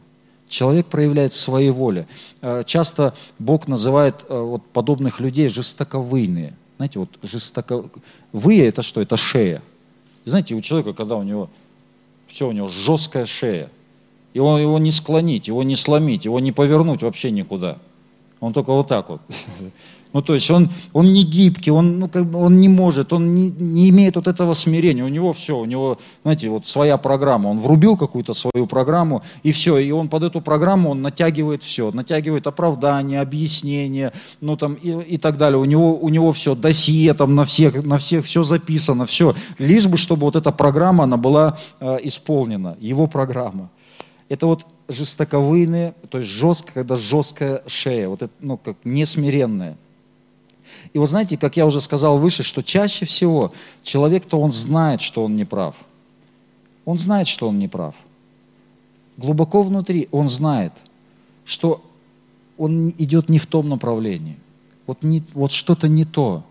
[0.50, 2.08] Человек проявляет своеволие.
[2.42, 6.54] Э, часто Бог называет э, вот подобных людей жестоковыйные.
[6.78, 9.02] Знаете, вот жестоковые это что?
[9.02, 9.62] Это шея.
[10.26, 11.50] знаете, у человека, когда у него
[12.28, 13.70] все, у него жесткая шея,
[14.34, 17.78] его, его не склонить, его не сломить, его не повернуть вообще никуда.
[18.40, 19.22] Он только вот так вот.
[20.12, 23.36] Ну, то есть он, он не гибкий, он, ну, как бы он не может, он
[23.36, 25.04] не, не имеет вот этого смирения.
[25.04, 27.50] У него все, у него, знаете, вот своя программа.
[27.50, 29.78] Он врубил какую-то свою программу, и все.
[29.78, 31.92] И он под эту программу он натягивает все.
[31.92, 35.60] Натягивает оправдание, объяснение, ну, там, и, и так далее.
[35.60, 39.36] У него, у него все, досье там на всех, на всех все записано, все.
[39.60, 43.70] Лишь бы, чтобы вот эта программа, она была э, исполнена, его программа.
[44.28, 49.78] Это вот жестоковыйные, то есть жестко, когда жесткая шея, вот это, ну, как несмиренная.
[50.94, 53.52] И вот знаете, как я уже сказал выше, что чаще всего
[53.84, 55.76] человек-то он знает, что он не прав.
[56.86, 57.96] Он знает, что он не прав.
[59.18, 60.74] Глубоко внутри он знает,
[61.46, 61.82] что
[62.58, 64.38] он идет не в том направлении.
[64.88, 66.44] Вот, не, вот что-то не то.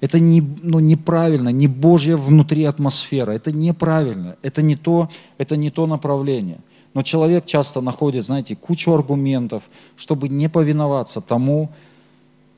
[0.00, 3.32] Это не, ну, неправильно, не Божья внутри атмосфера.
[3.32, 5.08] Это неправильно, это не то,
[5.38, 6.58] это не то направление.
[6.94, 9.64] Но человек часто находит, знаете, кучу аргументов,
[9.96, 11.70] чтобы не повиноваться тому,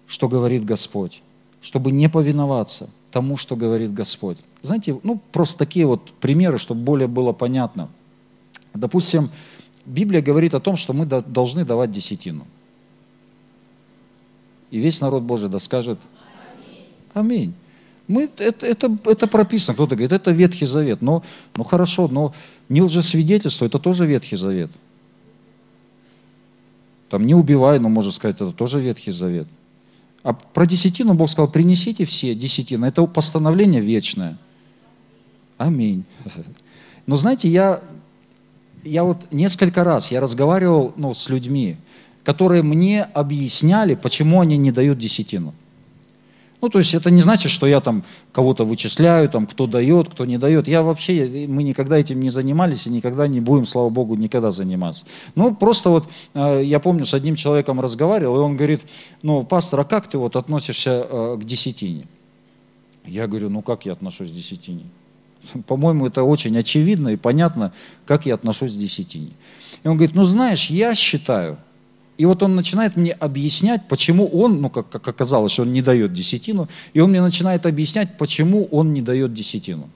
[0.07, 1.23] что говорит Господь,
[1.61, 4.39] чтобы не повиноваться тому, что говорит Господь.
[4.63, 7.89] Знаете, ну просто такие вот примеры, чтобы более было понятно.
[8.75, 9.31] Допустим,
[9.85, 12.47] Библия говорит о том, что мы должны давать десятину.
[14.71, 15.99] И весь народ Божий да скажет
[17.15, 17.55] Аминь.
[18.09, 19.75] Мы, это, это, это прописано.
[19.75, 21.01] Кто-то говорит, это Ветхий Завет.
[21.01, 21.25] Но,
[21.57, 22.35] ну хорошо, но
[22.69, 24.71] не лжесвидетельство, это тоже Ветхий Завет.
[27.09, 29.49] Там не убивай, но можно сказать, это тоже Ветхий Завет.
[30.27, 32.87] А про десятину Бог сказал, принесите все десятины.
[32.87, 34.37] Это постановление вечное.
[35.57, 36.05] Аминь.
[37.07, 37.81] Но знаете, я,
[38.83, 41.77] я вот несколько раз, я разговаривал ну, с людьми,
[42.25, 45.55] которые мне объясняли, почему они не дают десятину.
[46.61, 50.25] Ну, то есть это не значит, что я там кого-то вычисляю, там, кто дает, кто
[50.25, 50.69] не дает.
[50.69, 55.05] Я вообще, мы никогда этим не занимались и никогда не будем, слава Богу, никогда заниматься.
[55.35, 58.83] Ну, просто вот э, я помню, с одним человеком разговаривал, и он говорит,
[59.23, 62.07] ну, пастор, а как ты вот относишься э, к десятине?
[63.05, 64.85] Я говорю, ну, как я отношусь к десятине?
[65.67, 67.73] По-моему, это очень очевидно и понятно,
[68.07, 69.33] как я отношусь к десятине.
[69.85, 71.59] И он говорит, ну, знаешь, я считаю,
[72.19, 76.13] и вот он начинает мне объяснять, почему он, ну, как, как оказалось, он не дает
[76.13, 79.91] десятину, и он мне начинает объяснять, почему он не дает десятину.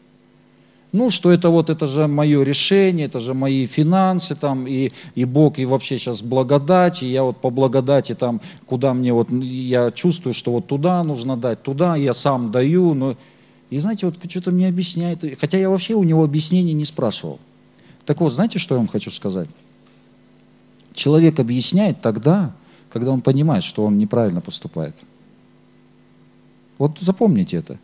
[0.92, 5.24] Ну, что это вот, это же мое решение, это же мои финансы там, и, и
[5.24, 9.92] Бог, и вообще сейчас благодать, и я вот по благодати там, куда мне вот, я
[9.92, 13.16] чувствую, что вот туда нужно дать, туда я сам даю, но...
[13.70, 17.38] И знаете, вот что-то мне объясняет, хотя я вообще у него объяснений не спрашивал.
[18.04, 19.48] Так вот, знаете, что я вам хочу сказать?
[20.94, 22.52] Человек объясняет тогда,
[22.90, 24.96] когда он понимает, что он неправильно поступает.
[26.78, 27.78] Вот запомните это.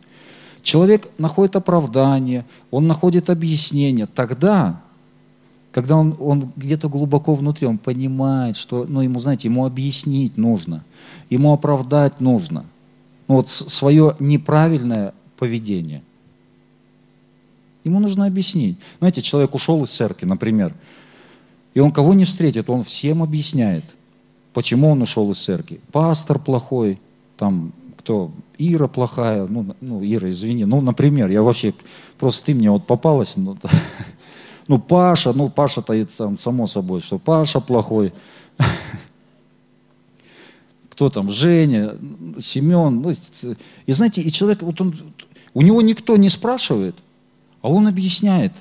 [0.63, 4.81] Человек находит оправдание, он находит объяснение тогда,
[5.71, 10.83] когда он, он где-то глубоко внутри, он понимает, что, ну, ему, знаете, ему объяснить нужно,
[11.29, 12.65] ему оправдать нужно.
[13.27, 16.01] Ну, вот свое неправильное поведение.
[17.83, 18.79] Ему нужно объяснить.
[18.99, 20.73] Знаете, человек ушел из церкви, например,
[21.77, 23.85] и он кого не встретит, он всем объясняет,
[24.51, 25.79] почему он ушел из церкви.
[25.91, 26.99] Пастор плохой,
[27.37, 31.75] там кто Ира плохая, ну, ну Ира, извини, ну, например, я вообще,
[32.17, 33.55] просто ты мне вот попалась, ну,
[34.67, 38.11] ну Паша, ну, Паша-то там, само собой, что Паша плохой,
[40.89, 41.95] кто там, Женя,
[42.41, 43.13] Семен, ну,
[43.85, 44.95] и знаете, и человек, вот он,
[45.53, 46.95] у него никто не спрашивает,
[47.61, 48.53] а он объясняет,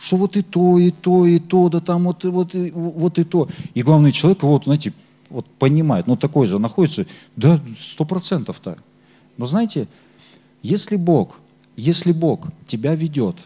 [0.00, 3.24] что вот и то, и то, и то, да там вот, вот, и, вот и
[3.24, 3.48] то.
[3.74, 4.94] И главный человек, вот, знаете,
[5.28, 8.78] вот понимает, ну такой же находится, да, сто процентов так.
[9.36, 9.88] Но знаете,
[10.62, 11.36] если Бог,
[11.76, 13.36] если Бог тебя ведет,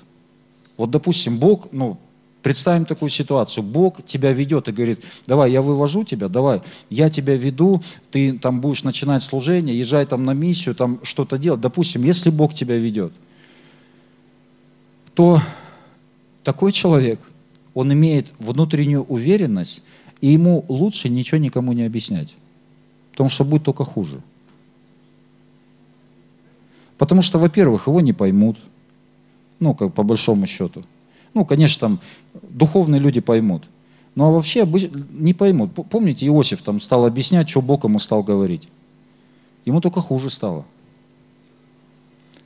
[0.76, 1.98] вот допустим, Бог, ну,
[2.42, 7.36] представим такую ситуацию, Бог тебя ведет и говорит, давай, я вывожу тебя, давай, я тебя
[7.36, 11.60] веду, ты там будешь начинать служение, езжай там на миссию, там что-то делать.
[11.60, 13.12] Допустим, если Бог тебя ведет,
[15.14, 15.40] то
[16.44, 17.18] такой человек,
[17.72, 19.82] он имеет внутреннюю уверенность,
[20.20, 22.34] и ему лучше ничего никому не объяснять.
[23.10, 24.20] Потому что будет только хуже.
[26.98, 28.58] Потому что, во-первых, его не поймут.
[29.58, 30.84] Ну, как по большому счету.
[31.32, 32.00] Ну, конечно, там
[32.50, 33.64] духовные люди поймут.
[34.14, 34.66] Ну, а вообще
[35.10, 35.72] не поймут.
[35.90, 38.68] Помните, Иосиф там стал объяснять, что Бог ему стал говорить.
[39.64, 40.64] Ему только хуже стало.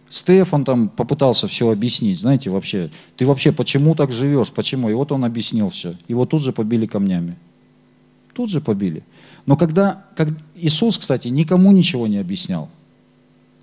[0.08, 4.88] Стефан там попытался все объяснить, знаете, вообще, ты вообще почему так живешь, почему?
[4.88, 5.96] И вот он объяснил все.
[6.08, 7.36] Его тут же побили камнями
[8.38, 9.02] тут же побили.
[9.46, 12.68] Но когда, как Иисус, кстати, никому ничего не объяснял.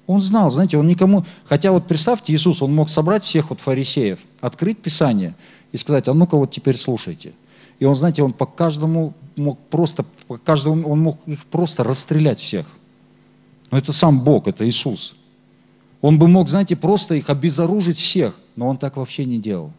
[0.06, 1.24] Он знал, знаете, он никому...
[1.46, 5.34] Хотя вот представьте, Иисус, он мог собрать всех вот фарисеев, открыть Писание
[5.72, 7.32] и сказать, а ну-ка вот теперь слушайте.
[7.80, 12.40] И он, знаете, он по каждому мог просто, по каждому, он мог их просто расстрелять
[12.40, 12.66] всех.
[13.72, 15.16] Но это сам Бог, это Иисус.
[16.06, 19.72] Он бы мог, знаете, просто их обезоружить всех, но он так вообще не делал.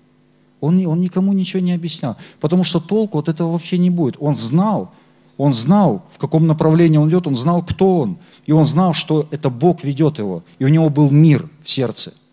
[0.61, 4.17] Он, он никому ничего не объяснял, потому что толку от этого вообще не будет.
[4.19, 4.91] Он знал,
[5.37, 8.19] он знал, в каком направлении он идет, он знал, кто он.
[8.45, 10.43] И он знал, что это Бог ведет его.
[10.59, 12.13] И у него был мир в сердце–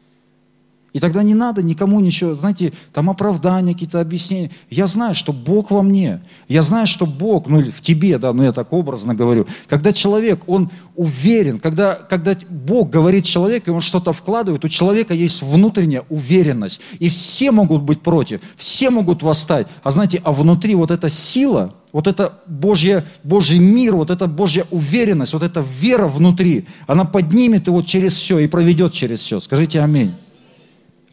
[0.94, 4.52] и тогда не надо никому ничего, знаете, там оправдания, какие-то объяснения.
[4.70, 6.22] Я знаю, что Бог во мне.
[6.48, 9.48] Я знаю, что Бог, ну или в тебе, да, ну я так образно говорю.
[9.68, 15.16] Когда человек, он уверен, когда, когда Бог говорит человеку, и он что-то вкладывает, у человека
[15.16, 16.80] есть внутренняя уверенность.
[17.00, 19.68] И все могут быть против, все могут восстать.
[19.82, 24.66] А знаете, а внутри вот эта сила, вот это Божье, Божий мир, вот эта Божья
[24.70, 29.40] уверенность, вот эта вера внутри, она поднимет его через все и проведет через все.
[29.40, 30.14] Скажите аминь.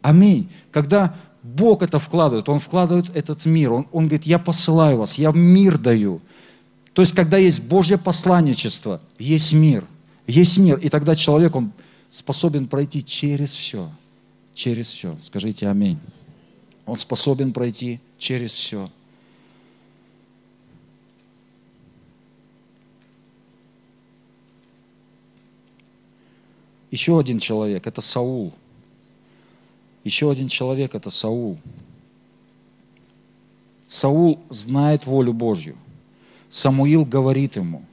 [0.01, 0.49] Аминь.
[0.71, 5.31] Когда Бог это вкладывает, Он вкладывает этот мир, Он, он говорит, я посылаю вас, я
[5.31, 6.21] мир даю.
[6.93, 9.85] То есть, когда есть Божье посланничество, есть мир,
[10.27, 11.71] есть мир, и тогда человек, он
[12.09, 13.89] способен пройти через все,
[14.53, 15.17] через все.
[15.21, 15.99] Скажите аминь.
[16.85, 18.89] Он способен пройти через все.
[26.89, 28.53] Еще один человек, это Саул.
[30.03, 31.57] Еще один человек– это Саул.
[33.87, 35.77] Саул знает волю Божью.
[36.49, 37.83] Самуил говорит ему.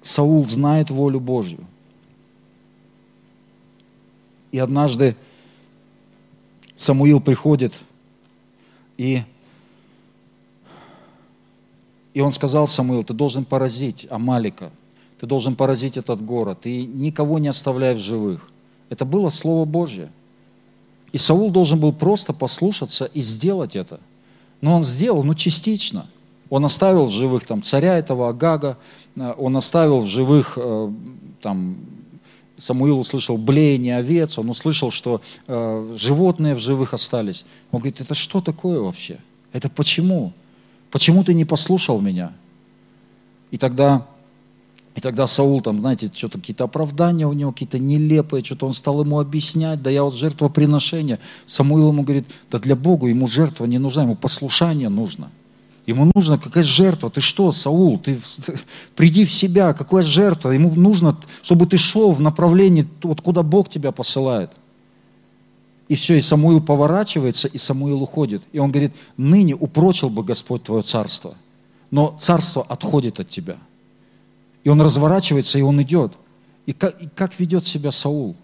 [0.00, 1.64] Саул знает волю Божью.
[4.50, 5.16] И однажды
[6.74, 7.72] Самуил приходит,
[8.98, 9.22] и,
[12.12, 14.72] и он сказал Самуил, ты должен поразить Амалика,
[15.20, 18.51] ты должен поразить этот город, и никого не оставляй в живых.
[18.92, 20.10] Это было Слово Божье.
[21.12, 24.00] И Саул должен был просто послушаться и сделать это.
[24.60, 26.06] Но он сделал, ну, частично.
[26.50, 28.76] Он оставил в живых там, царя этого Агага,
[29.16, 30.92] э, он оставил в живых, э,
[31.40, 31.78] там,
[32.58, 37.46] Самуил услышал блеяние овец, он услышал, что э, животные в живых остались.
[37.70, 39.20] Он говорит, это что такое вообще?
[39.54, 40.34] Это почему?
[40.90, 42.34] Почему ты не послушал меня?
[43.50, 44.06] И тогда
[44.94, 49.02] И тогда Саул там, знаете, что-то какие-то оправдания у него, какие-то нелепые, что-то он стал
[49.02, 51.18] ему объяснять, да я вот жертвоприношение.
[51.46, 55.30] Самуил ему говорит, да для Бога ему жертва не нужна, ему послушание нужно.
[55.86, 57.10] Ему нужна какая жертва.
[57.10, 58.38] Ты что, Саул, ты в-
[58.94, 60.50] приди в себя, какая жертва?
[60.50, 64.50] Ему нужно, чтобы ты шел в направлении, вот куда Бог тебя посылает.
[65.88, 68.42] И все, и Самуил поворачивается, и Самуил уходит.
[68.52, 71.34] И он говорит, ныне упрочил бы Господь твое царство,
[71.90, 73.56] но царство отходит от тебя.
[74.64, 76.12] И он разворачивается, и он идет.
[76.66, 78.36] И как, и как ведет себя Саул?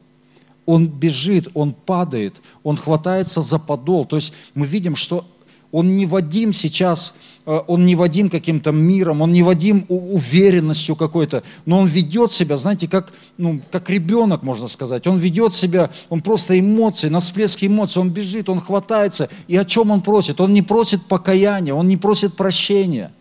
[0.66, 4.04] Он бежит, он падает, он хватается за подол.
[4.04, 5.24] То есть мы видим, что
[5.70, 7.14] он не водим сейчас,
[7.46, 12.32] э, он не водим каким-то миром, он не водим у- уверенностью какой-то, но он ведет
[12.32, 15.06] себя, знаете, как, ну, как ребенок, можно сказать.
[15.06, 19.28] Он ведет себя, он просто эмоции, на всплеске эмоций, он бежит, он хватается.
[19.46, 20.40] И о чем он просит?
[20.40, 23.12] Он не просит покаяния, он не просит прощения.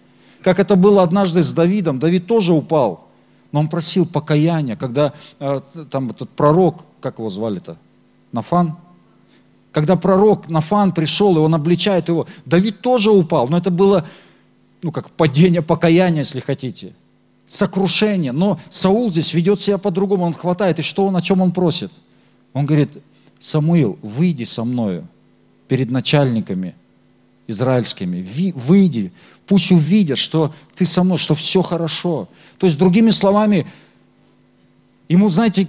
[0.43, 1.99] Как это было однажды с Давидом.
[1.99, 3.07] Давид тоже упал,
[3.51, 7.77] но он просил покаяния, когда э, там этот пророк, как его звали-то,
[8.31, 8.77] Нафан,
[9.71, 14.05] когда пророк Нафан пришел, и он обличает его, Давид тоже упал, но это было,
[14.81, 16.93] ну, как падение покаяния, если хотите,
[17.47, 18.31] сокрушение.
[18.31, 21.91] Но Саул здесь ведет себя по-другому, он хватает, и что он, о чем он просит?
[22.53, 22.91] Он говорит,
[23.39, 25.07] Самуил, выйди со мною
[25.67, 26.75] перед начальниками
[27.47, 28.25] израильскими,
[28.55, 29.11] выйди,
[29.47, 32.27] пусть увидят, что ты со мной, что все хорошо.
[32.57, 33.65] То есть, другими словами,
[35.09, 35.67] ему, знаете,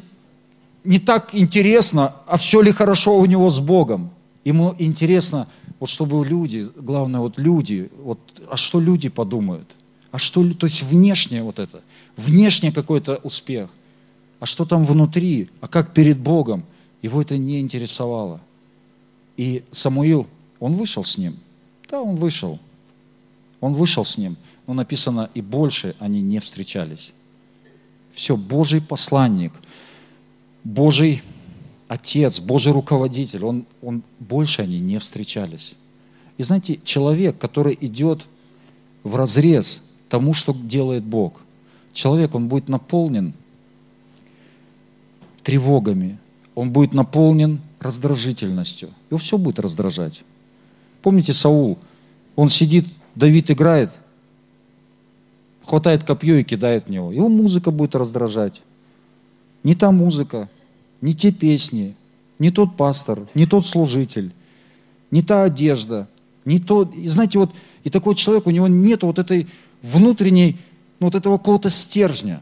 [0.85, 4.11] не так интересно, а все ли хорошо у него с Богом.
[4.45, 5.47] Ему интересно,
[5.81, 8.19] вот чтобы люди, главное, вот люди, вот,
[8.51, 9.69] а что люди подумают?
[10.11, 11.83] А что, то есть внешнее вот это,
[12.17, 13.69] внешний какой-то успех.
[14.41, 15.51] А что там внутри?
[15.61, 16.65] А как перед Богом?
[17.03, 18.41] Его это не интересовало.
[19.37, 20.27] И Самуил,
[20.59, 21.37] он вышел с ним.
[21.91, 22.59] Да, он вышел.
[23.61, 24.37] Он вышел с ним.
[24.67, 27.13] Но написано, и больше они не встречались.
[28.13, 29.53] Все, Божий посланник,
[30.65, 31.23] Божий
[31.89, 35.75] отец, Божий руководитель, он, он, больше они не встречались.
[36.37, 38.27] И знаете, человек, который идет
[39.03, 41.41] в разрез тому, что делает Бог,
[41.93, 43.33] человек, он будет наполнен
[45.43, 46.19] тревогами,
[46.55, 48.91] он будет наполнен раздражительностью.
[49.11, 50.23] Его все будет раздражать.
[51.03, 51.79] Помните Саул?
[52.37, 52.87] Он сидит,
[53.19, 53.91] Давид играет,
[55.67, 57.11] хватает копье и кидает в него.
[57.11, 58.63] Его музыка будет раздражать.
[59.65, 60.49] Не та музыка,
[61.01, 61.97] не те песни,
[62.39, 64.33] не тот пастор, не тот служитель,
[65.11, 66.07] не та одежда,
[66.45, 66.85] не то...
[66.95, 67.51] И знаете, вот
[67.83, 69.49] и такой человек, у него нет вот этой
[69.83, 70.57] внутренней,
[71.01, 72.41] ну, вот этого какого-то стержня.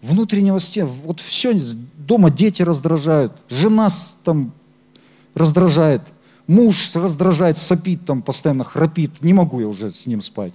[0.00, 0.90] Внутреннего стержня.
[1.04, 1.52] Вот все,
[1.98, 3.88] дома дети раздражают, жена
[4.24, 4.52] там
[5.34, 6.00] раздражает,
[6.46, 9.22] муж раздражает, сопит там, постоянно храпит.
[9.22, 10.54] Не могу я уже с ним спать.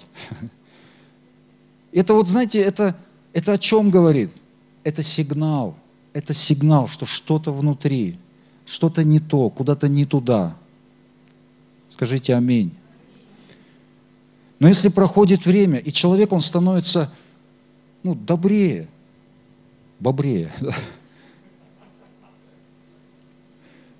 [1.92, 2.96] Это вот, знаете, это,
[3.34, 4.32] это о чем говорит?
[4.86, 5.76] Это сигнал.
[6.14, 8.18] Это сигнал, что что-то внутри,
[8.66, 10.56] что-то не то, куда-то не туда.
[11.90, 12.74] Скажите аминь.
[14.60, 17.12] Но если проходит время, и человек, он становится
[18.04, 18.88] ну, добрее,
[20.00, 20.52] бобрее.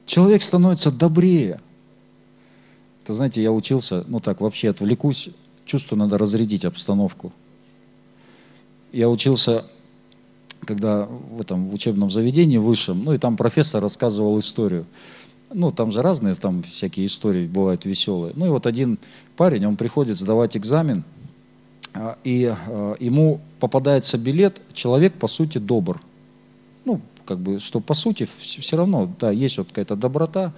[0.06, 1.62] Человек становится добрее.
[3.04, 5.30] Это, знаете, я учился, ну так, вообще отвлекусь,
[5.66, 7.32] чувствую, надо разрядить обстановку.
[8.92, 9.66] Я учился,
[10.66, 14.86] когда в этом в учебном заведении высшем, ну и там профессор рассказывал историю.
[15.54, 18.34] Ну, там же разные там всякие истории бывают веселые.
[18.36, 19.00] Ну и вот один
[19.36, 21.04] парень, он приходит сдавать экзамен,
[21.94, 26.02] а, и а, ему попадается билет, человек, по сути, добр.
[26.86, 30.54] Ну, как бы, что по сути все равно, да, есть вот какая-то доброта.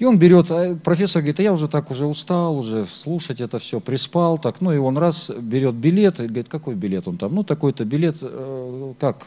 [0.00, 3.58] И он берет, а профессор говорит, а я уже так уже устал, уже слушать это
[3.58, 4.62] все, приспал так.
[4.62, 7.34] Ну и он раз берет билет, и говорит, какой билет он там?
[7.34, 9.26] Ну такой-то билет, э, как,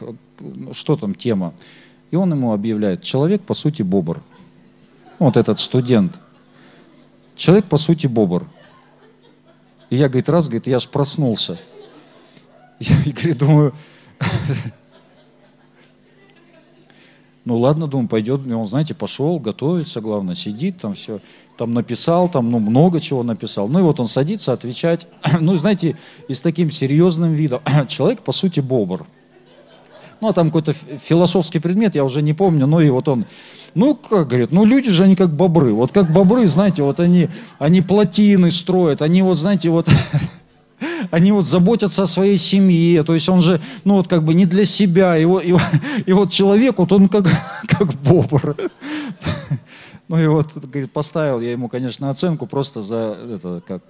[0.72, 1.54] что там тема?
[2.10, 4.24] И он ему объявляет, человек по сути бобр.
[5.20, 6.20] Вот этот студент.
[7.36, 8.44] Человек по сути бобр.
[9.92, 11.60] И я, говорит, раз, говорит, я аж проснулся.
[12.80, 13.74] Я, говорит, думаю,
[17.46, 18.42] ну ладно, думаю, пойдет.
[18.48, 21.20] Он, знаете, пошел, готовится, главное, сидит там все.
[21.58, 23.68] Там написал, там, ну, много чего написал.
[23.68, 25.08] Ну и вот он садится отвечать.
[25.40, 25.98] Ну, знаете,
[26.30, 27.62] и с таким серьезным видом.
[27.88, 29.06] Человек, по сути, бобр.
[30.22, 33.26] Ну, а там какой-то философский предмет, я уже не помню, ну и вот он,
[33.76, 35.74] ну, как говорит, ну, люди же, они как бобры.
[35.74, 37.28] Вот как бобры, знаете, вот они,
[37.60, 39.90] они плотины строят, они вот, знаете, вот,
[41.12, 44.46] они вот заботятся о своей семье, то есть он же, ну, вот как бы не
[44.46, 45.56] для себя, и и,
[46.06, 47.26] и вот человек, вот он как,
[47.68, 48.56] как бобр.
[50.10, 53.82] Ну и вот, говорит, поставил я ему, конечно, оценку просто за это, как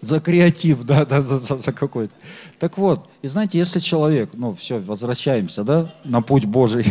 [0.00, 2.14] За креатив, да, да, за, за- за какой-то.
[2.60, 6.86] Так вот, и знаете, если человек, ну все, возвращаемся, да, на путь Божий.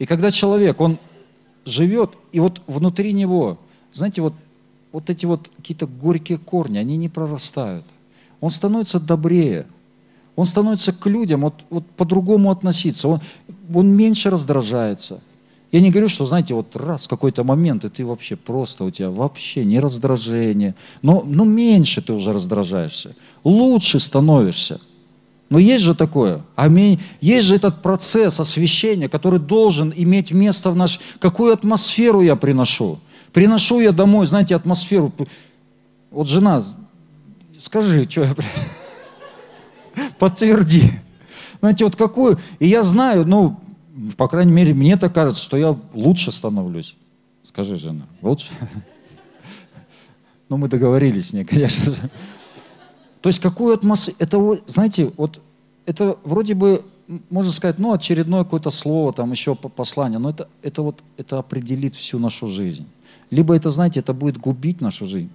[0.00, 0.98] И когда человек, он
[1.64, 3.56] живет, и вот внутри него,
[3.92, 4.34] знаете, вот,
[4.90, 7.84] вот эти вот какие-то горькие корни, они не прорастают.
[8.40, 9.66] Он становится добрее,
[10.36, 13.20] он становится к людям вот, вот по-другому относиться, он,
[13.74, 15.20] он меньше раздражается.
[15.70, 18.90] Я не говорю, что, знаете, вот раз в какой-то момент, и ты вообще просто, у
[18.90, 23.14] тебя вообще не раздражение, но, но меньше ты уже раздражаешься,
[23.44, 24.80] лучше становишься.
[25.50, 26.42] Но есть же такое.
[26.56, 27.00] Аминь.
[27.20, 31.00] Есть же этот процесс освящения, который должен иметь место в наш...
[31.20, 32.98] Какую атмосферу я приношу?
[33.32, 35.12] Приношу я домой, знаете, атмосферу.
[36.10, 36.62] Вот жена,
[37.58, 38.34] скажи, что я...
[40.18, 40.90] Подтверди.
[41.60, 42.38] Знаете, вот какую...
[42.58, 43.60] И я знаю, ну,
[44.16, 46.96] по крайней мере, мне так кажется, что я лучше становлюсь.
[47.44, 48.48] Скажи, жена, лучше?
[50.48, 52.10] Ну, мы договорились с ней, конечно же.
[53.20, 55.40] То есть какую атмосферу, это, знаете, вот
[55.84, 56.84] это вроде бы,
[57.30, 61.38] можно сказать, ну, очередное какое-то слово, там еще по- послание, но это, это вот, это
[61.38, 62.86] определит всю нашу жизнь.
[63.30, 65.30] Либо это, знаете, это будет губить нашу жизнь,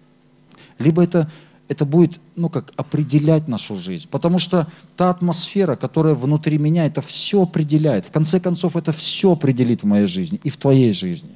[0.79, 1.29] либо это,
[1.73, 4.07] это будет, ну, как определять нашу жизнь.
[4.09, 8.05] Потому что та атмосфера, которая внутри меня, это все определяет.
[8.05, 11.31] В конце концов, это все определит в моей жизни и в твоей жизни.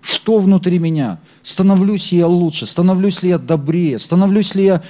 [0.00, 1.18] Что внутри меня?
[1.42, 2.66] Становлюсь ли я лучше?
[2.66, 3.98] Становлюсь ли я добрее?
[3.98, 4.82] Становлюсь ли я,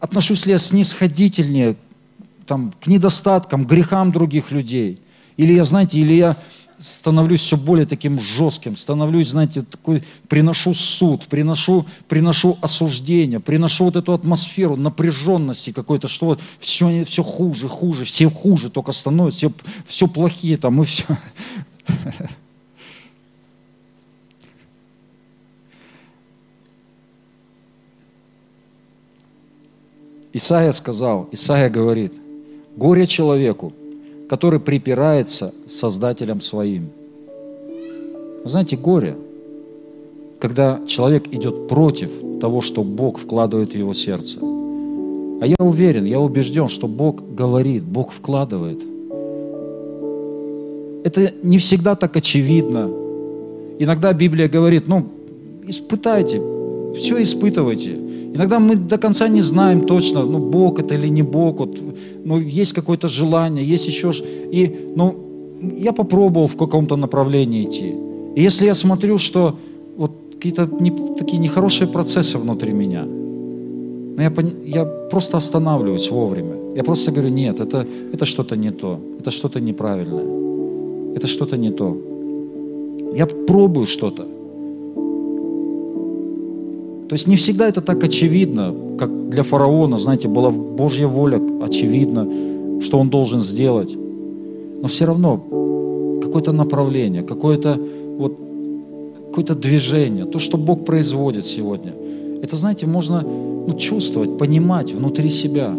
[0.00, 1.76] отношусь ли я снисходительнее
[2.46, 5.00] там, к недостаткам, грехам других людей?
[5.38, 6.36] Или я, знаете, или я
[6.78, 13.96] становлюсь все более таким жестким, становлюсь, знаете, такой, приношу суд, приношу, приношу осуждение, приношу вот
[13.96, 19.52] эту атмосферу напряженности какой-то, что вот все, все хуже, хуже, все хуже только становятся, все,
[19.86, 21.04] все плохие там и все.
[30.32, 32.12] Исаия сказал, Исаия говорит,
[32.76, 33.72] горе человеку,
[34.28, 36.90] который припирается с Создателем своим.
[38.42, 39.16] Вы знаете, горе,
[40.38, 42.10] когда человек идет против
[42.40, 44.38] того, что Бог вкладывает в его сердце.
[44.40, 48.80] А я уверен, я убежден, что Бог говорит, Бог вкладывает.
[51.04, 52.90] Это не всегда так очевидно.
[53.78, 55.06] Иногда Библия говорит, ну,
[55.66, 56.40] испытайте,
[56.96, 57.92] все испытывайте.
[58.34, 61.78] Иногда мы до конца не знаем точно, ну, Бог это или не Бог, вот,
[62.24, 64.10] ну, есть какое-то желание, есть еще...
[64.52, 65.14] И, ну,
[65.76, 67.94] я попробовал в каком-то направлении идти.
[68.34, 69.54] И если я смотрю, что
[69.96, 76.54] вот какие-то не- такие нехорошие процессы внутри меня, но я, пон- я просто останавливаюсь вовремя.
[76.76, 81.70] Я просто говорю, нет, это, это что-то не то, это что-то неправильное, это что-то не
[81.70, 81.96] то.
[83.14, 84.26] Я пробую что-то.
[87.08, 92.80] То есть не всегда это так очевидно, как для фараона, знаете, была Божья воля, очевидно,
[92.80, 93.94] что он должен сделать.
[93.94, 97.78] Но все равно какое-то направление, какое-то
[98.18, 98.38] вот
[99.28, 101.92] какое-то движение, то, что Бог производит сегодня.
[102.40, 105.74] Это, знаете, можно ну, чувствовать, понимать внутри себя.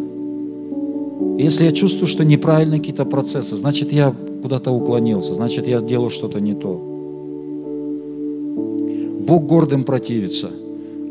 [1.38, 6.10] И если я чувствую, что неправильные какие-то процессы, значит, я куда-то уклонился, значит, я делаю
[6.10, 6.82] что-то не то.
[9.26, 10.50] Бог гордым противится,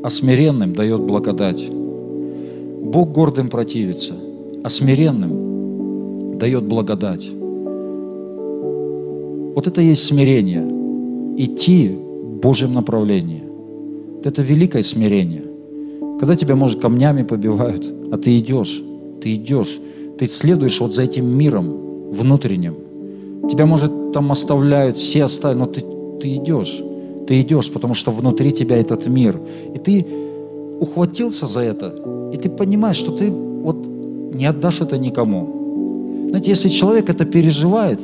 [0.05, 1.67] а смиренным дает благодать.
[1.71, 4.13] Бог гордым противится,
[4.63, 7.27] а смиренным дает благодать.
[9.55, 10.63] Вот это и есть смирение.
[11.39, 13.45] Идти в Божьем направлении.
[14.25, 15.45] Это великое смирение.
[16.21, 18.83] Когда тебя, может, камнями побивают, а ты идешь,
[19.23, 19.81] ты идешь,
[20.19, 22.75] ты следуешь вот за этим миром внутренним.
[23.51, 25.83] Тебя, может, там оставляют, все оставят, но ты,
[26.21, 26.83] ты идешь.
[27.27, 29.41] Ты идешь, потому что внутри тебя этот мир.
[29.75, 30.07] И ты
[30.81, 31.95] ухватился за это,
[32.33, 33.77] и ты понимаешь, что ты вот
[34.35, 36.27] не отдашь это никому.
[36.31, 38.01] Знаете, если человек это переживает,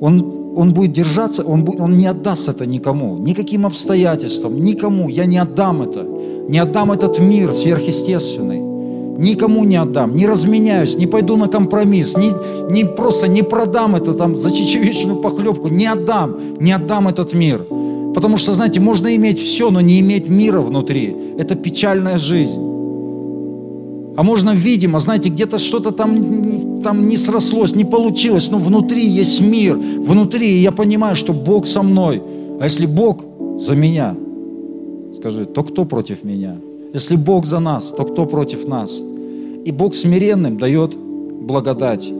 [0.00, 5.08] он, он будет держаться, он, будет, он не отдаст это никому, никаким обстоятельствам, никому.
[5.08, 6.06] Я не отдам это.
[6.48, 8.60] Не отдам этот мир сверхъестественный.
[9.18, 12.32] Никому не отдам, не разменяюсь, не пойду на компромисс, не,
[12.70, 17.66] не просто не продам это там за чечевичную похлебку, не отдам, не отдам этот мир.
[18.16, 21.14] Потому что, знаете, можно иметь все, но не иметь мира внутри.
[21.36, 22.62] Это печальная жизнь.
[24.16, 29.42] А можно, видимо, знаете, где-то что-то там, там не срослось, не получилось, но внутри есть
[29.42, 32.22] мир, внутри, и я понимаю, что Бог со мной.
[32.58, 33.22] А если Бог
[33.58, 34.16] за меня,
[35.14, 36.56] скажи, то кто против меня?
[36.94, 38.98] Если Бог за нас, то кто против нас?
[39.66, 42.10] И Бог смиренным дает благодать,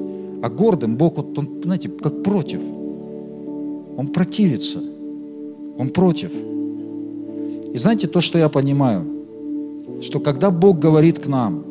[0.43, 2.61] а гордым Бог, вот он, знаете, как против.
[3.97, 4.81] Он противится,
[5.79, 6.31] он против.
[7.73, 9.05] И знаете, то, что я понимаю,
[10.01, 11.65] что когда Бог говорит к нам,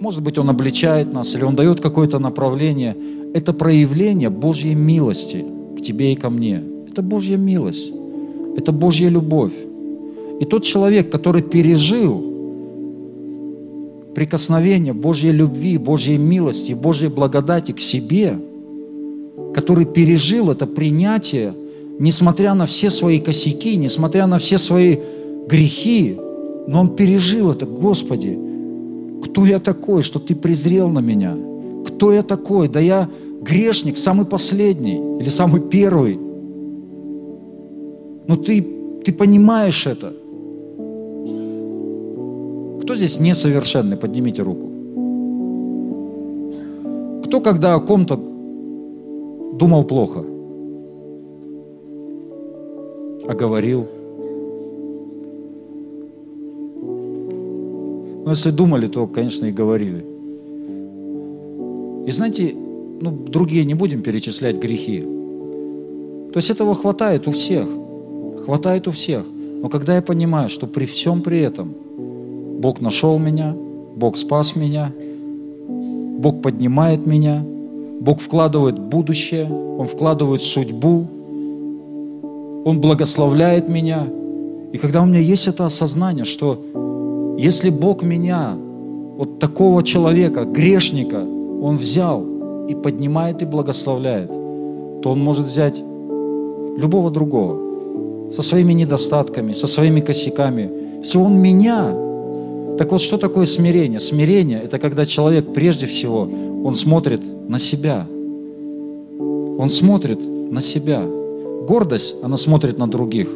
[0.00, 2.96] может быть, Он обличает нас или Он дает какое-то направление,
[3.34, 5.44] это проявление Божьей милости
[5.78, 6.62] к тебе и ко мне.
[6.90, 7.92] Это Божья милость,
[8.56, 9.54] это Божья любовь.
[10.40, 12.32] И тот человек, который пережил
[14.14, 18.38] прикосновение Божьей любви, Божьей милости, Божьей благодати к себе,
[19.54, 21.54] который пережил это принятие,
[21.98, 24.98] несмотря на все свои косяки, несмотря на все свои
[25.48, 26.18] грехи,
[26.66, 28.38] но он пережил это, Господи,
[29.22, 31.36] кто я такой, что Ты презрел на меня?
[31.86, 32.68] Кто я такой?
[32.68, 33.08] Да я
[33.40, 36.18] грешник, самый последний или самый первый.
[38.26, 38.64] Но ты,
[39.04, 40.12] ты понимаешь это.
[42.82, 43.96] Кто здесь несовершенный?
[43.96, 44.68] Поднимите руку.
[47.24, 48.16] Кто, когда о ком-то
[49.54, 50.24] думал плохо,
[53.26, 53.86] а говорил?
[58.24, 60.04] Но если думали, то, конечно, и говорили.
[62.06, 62.54] И знаете,
[63.00, 65.00] ну, другие не будем перечислять грехи.
[66.32, 67.66] То есть этого хватает у всех.
[68.44, 69.24] Хватает у всех.
[69.60, 71.74] Но когда я понимаю, что при всем при этом
[72.60, 73.54] Бог нашел меня,
[73.96, 74.92] Бог спас меня,
[76.18, 77.44] Бог поднимает меня,
[78.00, 81.06] Бог вкладывает будущее, Он вкладывает судьбу,
[82.64, 84.06] Он благословляет меня.
[84.72, 86.58] И когда у меня есть это осознание, что
[87.38, 88.54] если Бог меня,
[89.16, 91.22] вот такого человека, грешника,
[91.62, 92.24] Он взял
[92.68, 100.00] и поднимает и благословляет, то Он может взять любого другого со своими недостатками, со своими
[100.00, 101.02] косяками.
[101.02, 101.92] Все Он меня.
[102.78, 104.00] Так вот, что такое смирение?
[104.00, 106.28] Смирение– это когда человек прежде всего,
[106.64, 108.06] он смотрит на себя.
[109.58, 110.18] Он смотрит
[110.50, 111.02] на себя.
[111.66, 113.28] Гордость, она смотрит на других.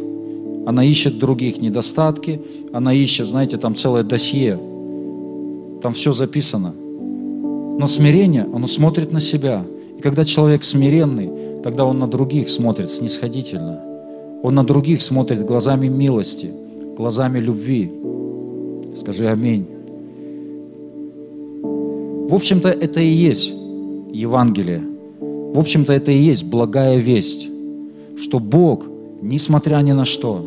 [0.67, 2.41] Она ищет других недостатки,
[2.73, 4.59] она ищет, знаете, там целое досье.
[5.81, 6.75] Там все записано.
[7.79, 9.65] Но смирение, оно смотрит на себя.
[9.99, 11.31] И когда человек смиренный,
[11.63, 13.81] тогда он на других смотрит снисходительно.
[14.43, 16.51] Он на других смотрит глазами милости,
[16.97, 17.93] глазами любви.
[18.99, 19.67] Скажи аминь.
[22.29, 23.53] В общем-то, это и есть
[24.13, 24.83] Евангелие.
[25.21, 27.49] В общем-то, это и есть благая весть,
[28.17, 28.87] что Бог,
[29.23, 30.45] несмотря ни на что,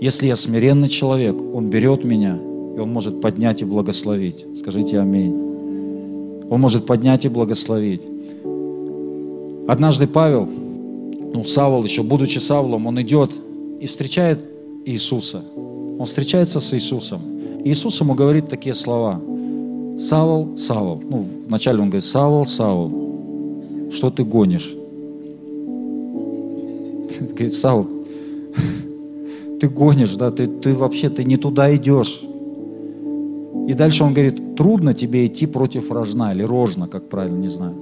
[0.00, 2.38] если я смиренный человек, Он берет меня,
[2.76, 4.46] и Он может поднять и благословить.
[4.58, 5.34] Скажите аминь.
[6.50, 8.02] Он может поднять и благословить.
[9.68, 10.48] Однажды Павел,
[11.32, 13.30] ну, Савол, еще будучи Савлом, он идет
[13.80, 14.40] и встречает
[14.84, 15.42] Иисуса.
[15.56, 17.20] Он встречается с Иисусом.
[17.64, 19.20] И Иисус ему говорит такие слова.
[19.98, 21.00] Савол, Савол.
[21.08, 22.90] Ну, вначале он говорит, Савол, Савол,
[23.92, 24.74] что ты гонишь?
[27.20, 27.86] Говорит, Савол,
[29.60, 32.22] ты гонишь, да, ты, ты вообще, ты не туда идешь.
[33.68, 37.74] И дальше он говорит, трудно тебе идти против рожна или рожна, как правильно, не знаю.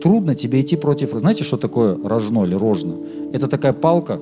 [0.00, 1.12] Трудно тебе идти против...
[1.12, 2.96] Знаете, что такое рожно или рожно?
[3.32, 4.20] Это такая палка,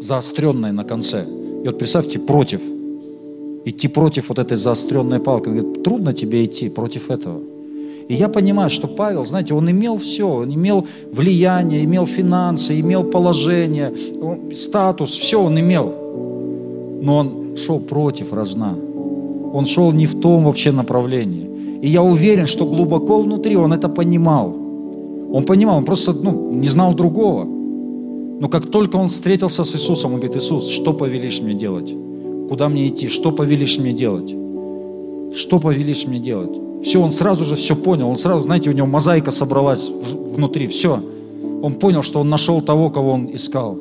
[0.00, 1.24] заостренная на конце.
[1.24, 2.62] И вот представьте, против.
[3.64, 5.48] Идти против вот этой заостренной палки.
[5.48, 7.40] Он говорит, трудно тебе идти против этого.
[8.08, 13.02] И я понимаю, что Павел, знаете, он имел все, он имел влияние, имел финансы, имел
[13.04, 13.92] положение,
[14.54, 15.92] статус, все он имел.
[17.02, 18.76] Но он шел против рожна.
[19.52, 21.48] Он шел не в том вообще направлении.
[21.82, 24.54] И я уверен, что глубоко внутри он это понимал.
[25.32, 27.44] Он понимал, он просто ну, не знал другого.
[27.44, 31.92] Но как только он встретился с Иисусом, он говорит, Иисус, что повелишь мне делать?
[32.48, 33.08] Куда мне идти?
[33.08, 34.34] Что повелишь мне делать?
[35.34, 36.65] Что повелишь мне делать?
[36.82, 38.08] Все, он сразу же все понял.
[38.08, 40.66] Он сразу, знаете, у него мозаика собралась внутри.
[40.66, 41.00] Все.
[41.62, 43.78] Он понял, что он нашел того, кого он искал.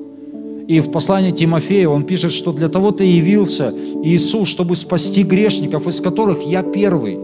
[0.68, 3.74] И в послании Тимофея он пишет, что для того ты явился,
[4.04, 7.20] Иисус, чтобы спасти грешников, из которых я первый.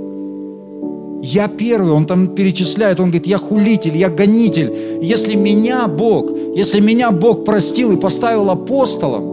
[1.23, 4.71] Я первый, он там перечисляет, он говорит, я хулитель, я гонитель.
[5.01, 9.30] Если меня Бог, если меня Бог простил и поставил апостолом,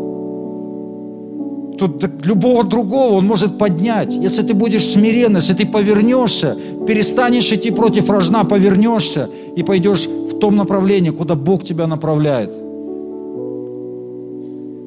[1.79, 4.13] то любого другого он может поднять.
[4.13, 6.57] Если ты будешь смирен, если ты повернешься,
[6.87, 12.51] перестанешь идти против рожна, повернешься и пойдешь в том направлении, куда Бог тебя направляет.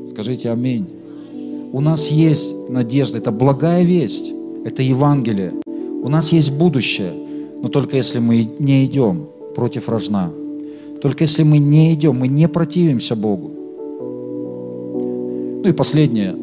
[0.10, 0.86] Скажите аминь.
[1.72, 4.34] У нас есть надежда, это благая весть,
[4.66, 5.54] это Евангелие.
[5.66, 7.14] У нас есть будущее,
[7.62, 10.32] но только если мы не идем против рожна,
[11.02, 13.52] только если мы не идем, мы не противимся Богу.
[15.64, 16.36] Ну и последнее,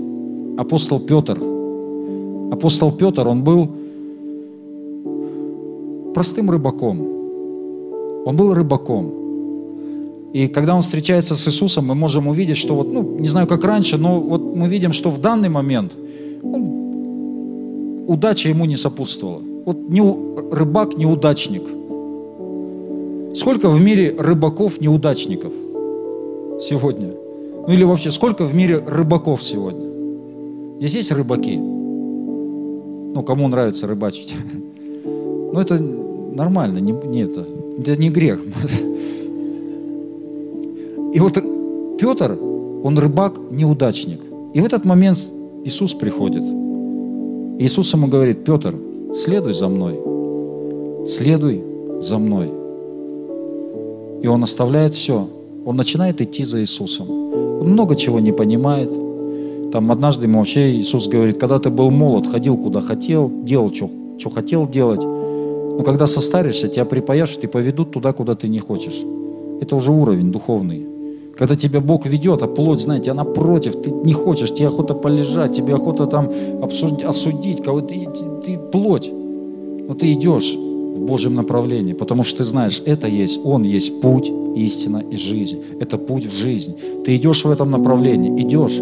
[0.59, 1.39] апостол Петр.
[2.51, 3.69] Апостол Петр, он был
[6.15, 7.01] простым рыбаком.
[8.27, 9.13] Он был рыбаком.
[10.33, 13.65] И когда он встречается с Иисусом, мы можем увидеть, что вот, ну, не знаю, как
[13.65, 15.93] раньше, но вот мы видим, что в данный момент
[16.43, 19.41] он удача ему не сопутствовала.
[19.65, 20.03] Вот не,
[20.51, 21.63] рыбак неудачник.
[23.35, 25.53] Сколько в мире рыбаков-неудачников
[26.61, 27.13] сегодня?
[27.67, 29.88] Ну или вообще, сколько в мире рыбаков сегодня?
[30.79, 31.57] Здесь есть рыбаки?
[31.57, 34.35] Ну, кому нравится рыбачить?
[35.51, 37.47] Ну, это нормально, не, не это,
[37.79, 38.39] это не грех.
[41.14, 41.39] И вот
[41.99, 42.39] Петр,
[42.85, 44.20] он рыбак-неудачник.
[44.53, 45.26] И в этот момент
[45.64, 46.43] Иисус приходит.
[46.43, 48.74] И Иисус ему говорит, Петр,
[49.14, 49.99] следуй за мной,
[51.07, 51.64] следуй
[52.01, 52.53] за мной.
[54.22, 55.29] И он оставляет все.
[55.64, 57.09] Он начинает идти за Иисусом.
[57.61, 58.91] Он много чего не понимает.
[59.73, 64.31] Там однажды ему вообще Иисус говорит, когда ты был молод, ходил куда хотел, делал, что,
[64.31, 65.03] хотел делать.
[65.03, 69.03] Но когда состаришься, тебя припаяшут и поведут туда, куда ты не хочешь.
[69.61, 70.87] Это уже уровень духовный.
[71.37, 75.53] Когда тебя Бог ведет, а плоть, знаете, она против, ты не хочешь, тебе охота полежать,
[75.53, 76.31] тебе охота там
[76.62, 79.09] обсуд- осудить, кого ты, ты, ты плоть.
[79.12, 84.33] Но ты идешь в Божьем направлении, потому что ты знаешь, это есть, Он есть путь,
[84.57, 85.59] истина и жизнь.
[85.79, 86.75] Это путь в жизнь.
[87.05, 88.81] Ты идешь в этом направлении, идешь,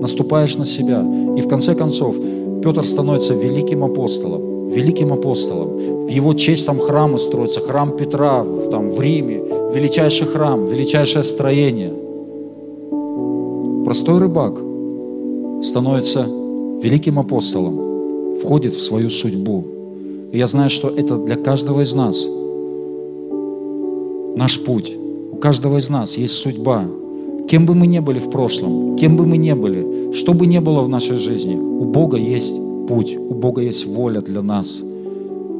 [0.00, 1.04] наступаешь на себя.
[1.36, 2.16] И в конце концов
[2.62, 6.06] Петр становится великим апостолом, великим апостолом.
[6.06, 9.42] В его честь там храмы строятся, храм Петра там, в Риме,
[9.74, 11.92] величайший храм, величайшее строение.
[13.84, 14.54] Простой рыбак
[15.62, 16.26] становится
[16.82, 19.64] великим апостолом, входит в свою судьбу.
[20.32, 22.26] И я знаю, что это для каждого из нас
[24.36, 24.96] наш путь.
[25.32, 26.84] У каждого из нас есть судьба.
[27.48, 30.58] Кем бы мы ни были в прошлом, кем бы мы ни были, что бы ни
[30.58, 32.56] было в нашей жизни, у Бога есть
[32.88, 34.78] путь, у Бога есть воля для нас.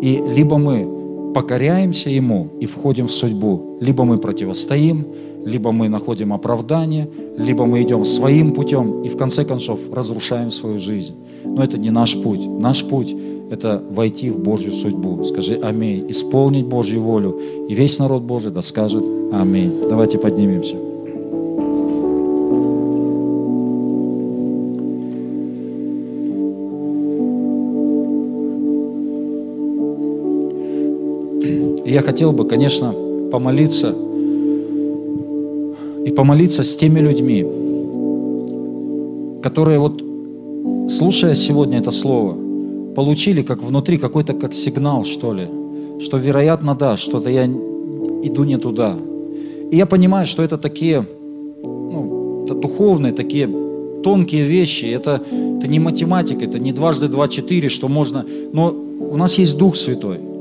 [0.03, 5.07] И либо мы покоряемся Ему и входим в судьбу, либо мы противостоим,
[5.45, 7.09] либо мы находим оправдание,
[7.39, 11.15] либо мы идем своим путем и в конце концов разрушаем свою жизнь.
[11.45, 12.45] Но это не наш путь.
[12.47, 13.15] Наш путь–
[13.51, 15.23] это войти в Божью судьбу.
[15.23, 16.07] Скажи «Аминь».
[16.09, 17.39] Исполнить Божью волю.
[17.69, 19.73] И весь народ Божий да скажет «Аминь».
[19.89, 20.77] Давайте поднимемся.
[31.97, 32.93] Я хотел бы, конечно,
[33.33, 33.89] помолиться
[36.05, 37.43] и помолиться с теми людьми,
[39.43, 40.05] которые вот,
[40.91, 42.37] слушая сегодня это слово,
[42.95, 45.49] получили как внутри какой-то как сигнал, что ли,
[45.99, 48.99] что, вероятно, да, что-то я иду не туда.
[49.71, 51.07] И я понимаю, что это такие,
[51.65, 53.49] ну, это духовные, такие
[54.03, 55.23] тонкие вещи, это,
[55.57, 59.77] это не математика, это не дважды два четыре, что можно, но у нас есть Дух
[59.77, 60.36] Святой,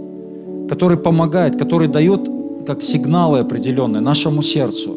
[0.69, 2.29] который помогает, который дает
[2.65, 4.95] как сигналы определенные нашему сердцу.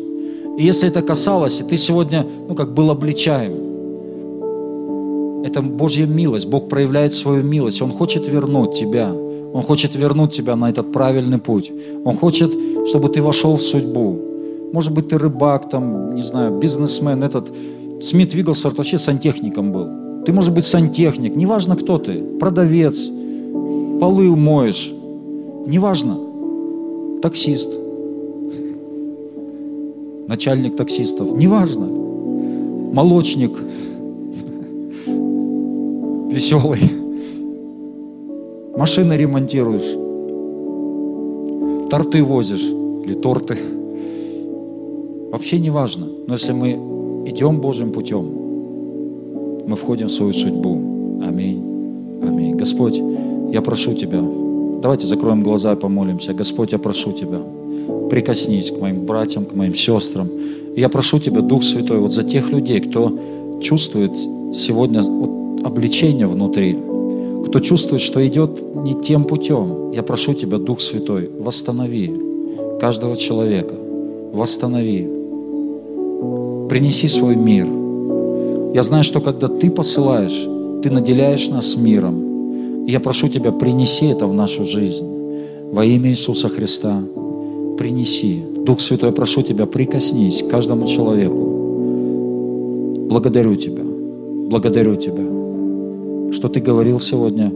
[0.58, 3.52] И если это касалось, и ты сегодня, ну, как был обличаем,
[5.44, 9.12] это Божья милость, Бог проявляет свою милость, Он хочет вернуть тебя,
[9.52, 11.72] Он хочет вернуть тебя на этот правильный путь,
[12.04, 12.50] Он хочет,
[12.88, 14.18] чтобы ты вошел в судьбу.
[14.72, 17.52] Может быть, ты рыбак, там, не знаю, бизнесмен, этот
[18.02, 19.88] Смит Вигглсворт вообще сантехником был.
[20.24, 23.08] Ты, может быть, сантехник, неважно, кто ты, продавец,
[24.00, 24.92] полы моешь,
[25.68, 26.16] неважно,
[27.20, 27.68] таксист,
[30.26, 33.52] начальник таксистов, неважно, молочник,
[36.32, 36.80] веселый,
[38.76, 39.94] машины ремонтируешь,
[41.90, 42.64] торты возишь
[43.04, 43.58] или торты,
[45.30, 46.70] вообще не важно, но если мы
[47.26, 48.24] идем Божьим путем,
[49.66, 50.80] мы входим в свою судьбу.
[51.22, 51.62] Аминь.
[52.22, 52.56] Аминь.
[52.56, 52.98] Господь,
[53.52, 54.22] я прошу Тебя,
[54.80, 56.34] давайте закроем глаза и помолимся.
[56.34, 57.40] Господь, я прошу Тебя,
[58.10, 60.28] прикоснись к моим братьям, к моим сестрам.
[60.76, 63.18] Я прошу Тебя, Дух Святой, вот за тех людей, кто
[63.60, 64.12] чувствует
[64.54, 66.78] сегодня вот обличение внутри,
[67.46, 72.14] кто чувствует, что идет не тем путем, я прошу Тебя, Дух Святой, восстанови
[72.80, 73.74] каждого человека,
[74.32, 75.08] восстанови,
[76.68, 77.66] принеси свой мир.
[78.74, 80.46] Я знаю, что когда Ты посылаешь,
[80.82, 82.27] Ты наделяешь нас миром.
[82.88, 85.04] Я прошу Тебя, принеси это в нашу жизнь.
[85.70, 87.02] Во имя Иисуса Христа
[87.76, 88.42] принеси.
[88.64, 91.42] Дух Святой, я прошу Тебя, прикоснись к каждому человеку.
[93.10, 93.82] Благодарю Тебя,
[94.48, 97.52] благодарю Тебя, что Ты говорил сегодня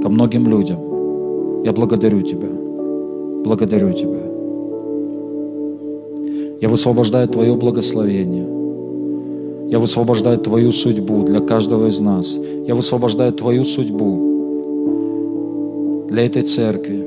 [0.00, 1.62] ко многим людям.
[1.62, 2.48] Я благодарю Тебя,
[3.44, 4.22] благодарю Тебя.
[6.62, 8.46] Я высвобождаю Твое благословение.
[9.68, 12.38] Я высвобождаю Твою судьбу для каждого из нас.
[12.66, 14.25] Я высвобождаю Твою судьбу
[16.08, 17.06] для этой церкви.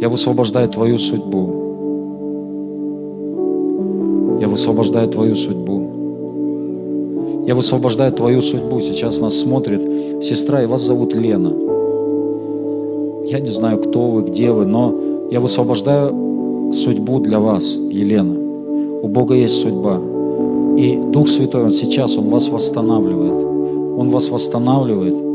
[0.00, 1.58] Я высвобождаю Твою судьбу.
[4.40, 6.02] Я высвобождаю Твою судьбу.
[7.46, 8.80] Я высвобождаю твою судьбу.
[8.80, 9.82] Сейчас нас смотрит
[10.22, 11.52] сестра, и вас зовут Лена.
[13.26, 14.94] Я не знаю, кто вы, где вы, но
[15.30, 18.34] я высвобождаю судьбу для вас, Елена.
[19.02, 20.00] У Бога есть судьба.
[20.76, 23.34] И Дух Святой, Он сейчас, Он вас восстанавливает.
[23.98, 25.31] Он вас восстанавливает.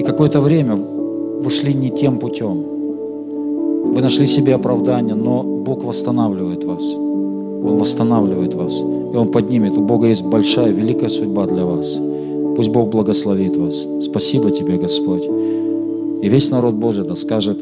[0.00, 2.64] И какое-то время вы шли не тем путем.
[3.92, 6.82] Вы нашли себе оправдание, но Бог восстанавливает вас.
[6.82, 8.80] Он восстанавливает вас.
[8.80, 9.76] И Он поднимет.
[9.76, 11.98] У Бога есть большая, великая судьба для вас.
[12.56, 13.86] Пусть Бог благословит вас.
[14.00, 15.24] Спасибо тебе, Господь.
[16.22, 17.58] И весь народ Божий да скажет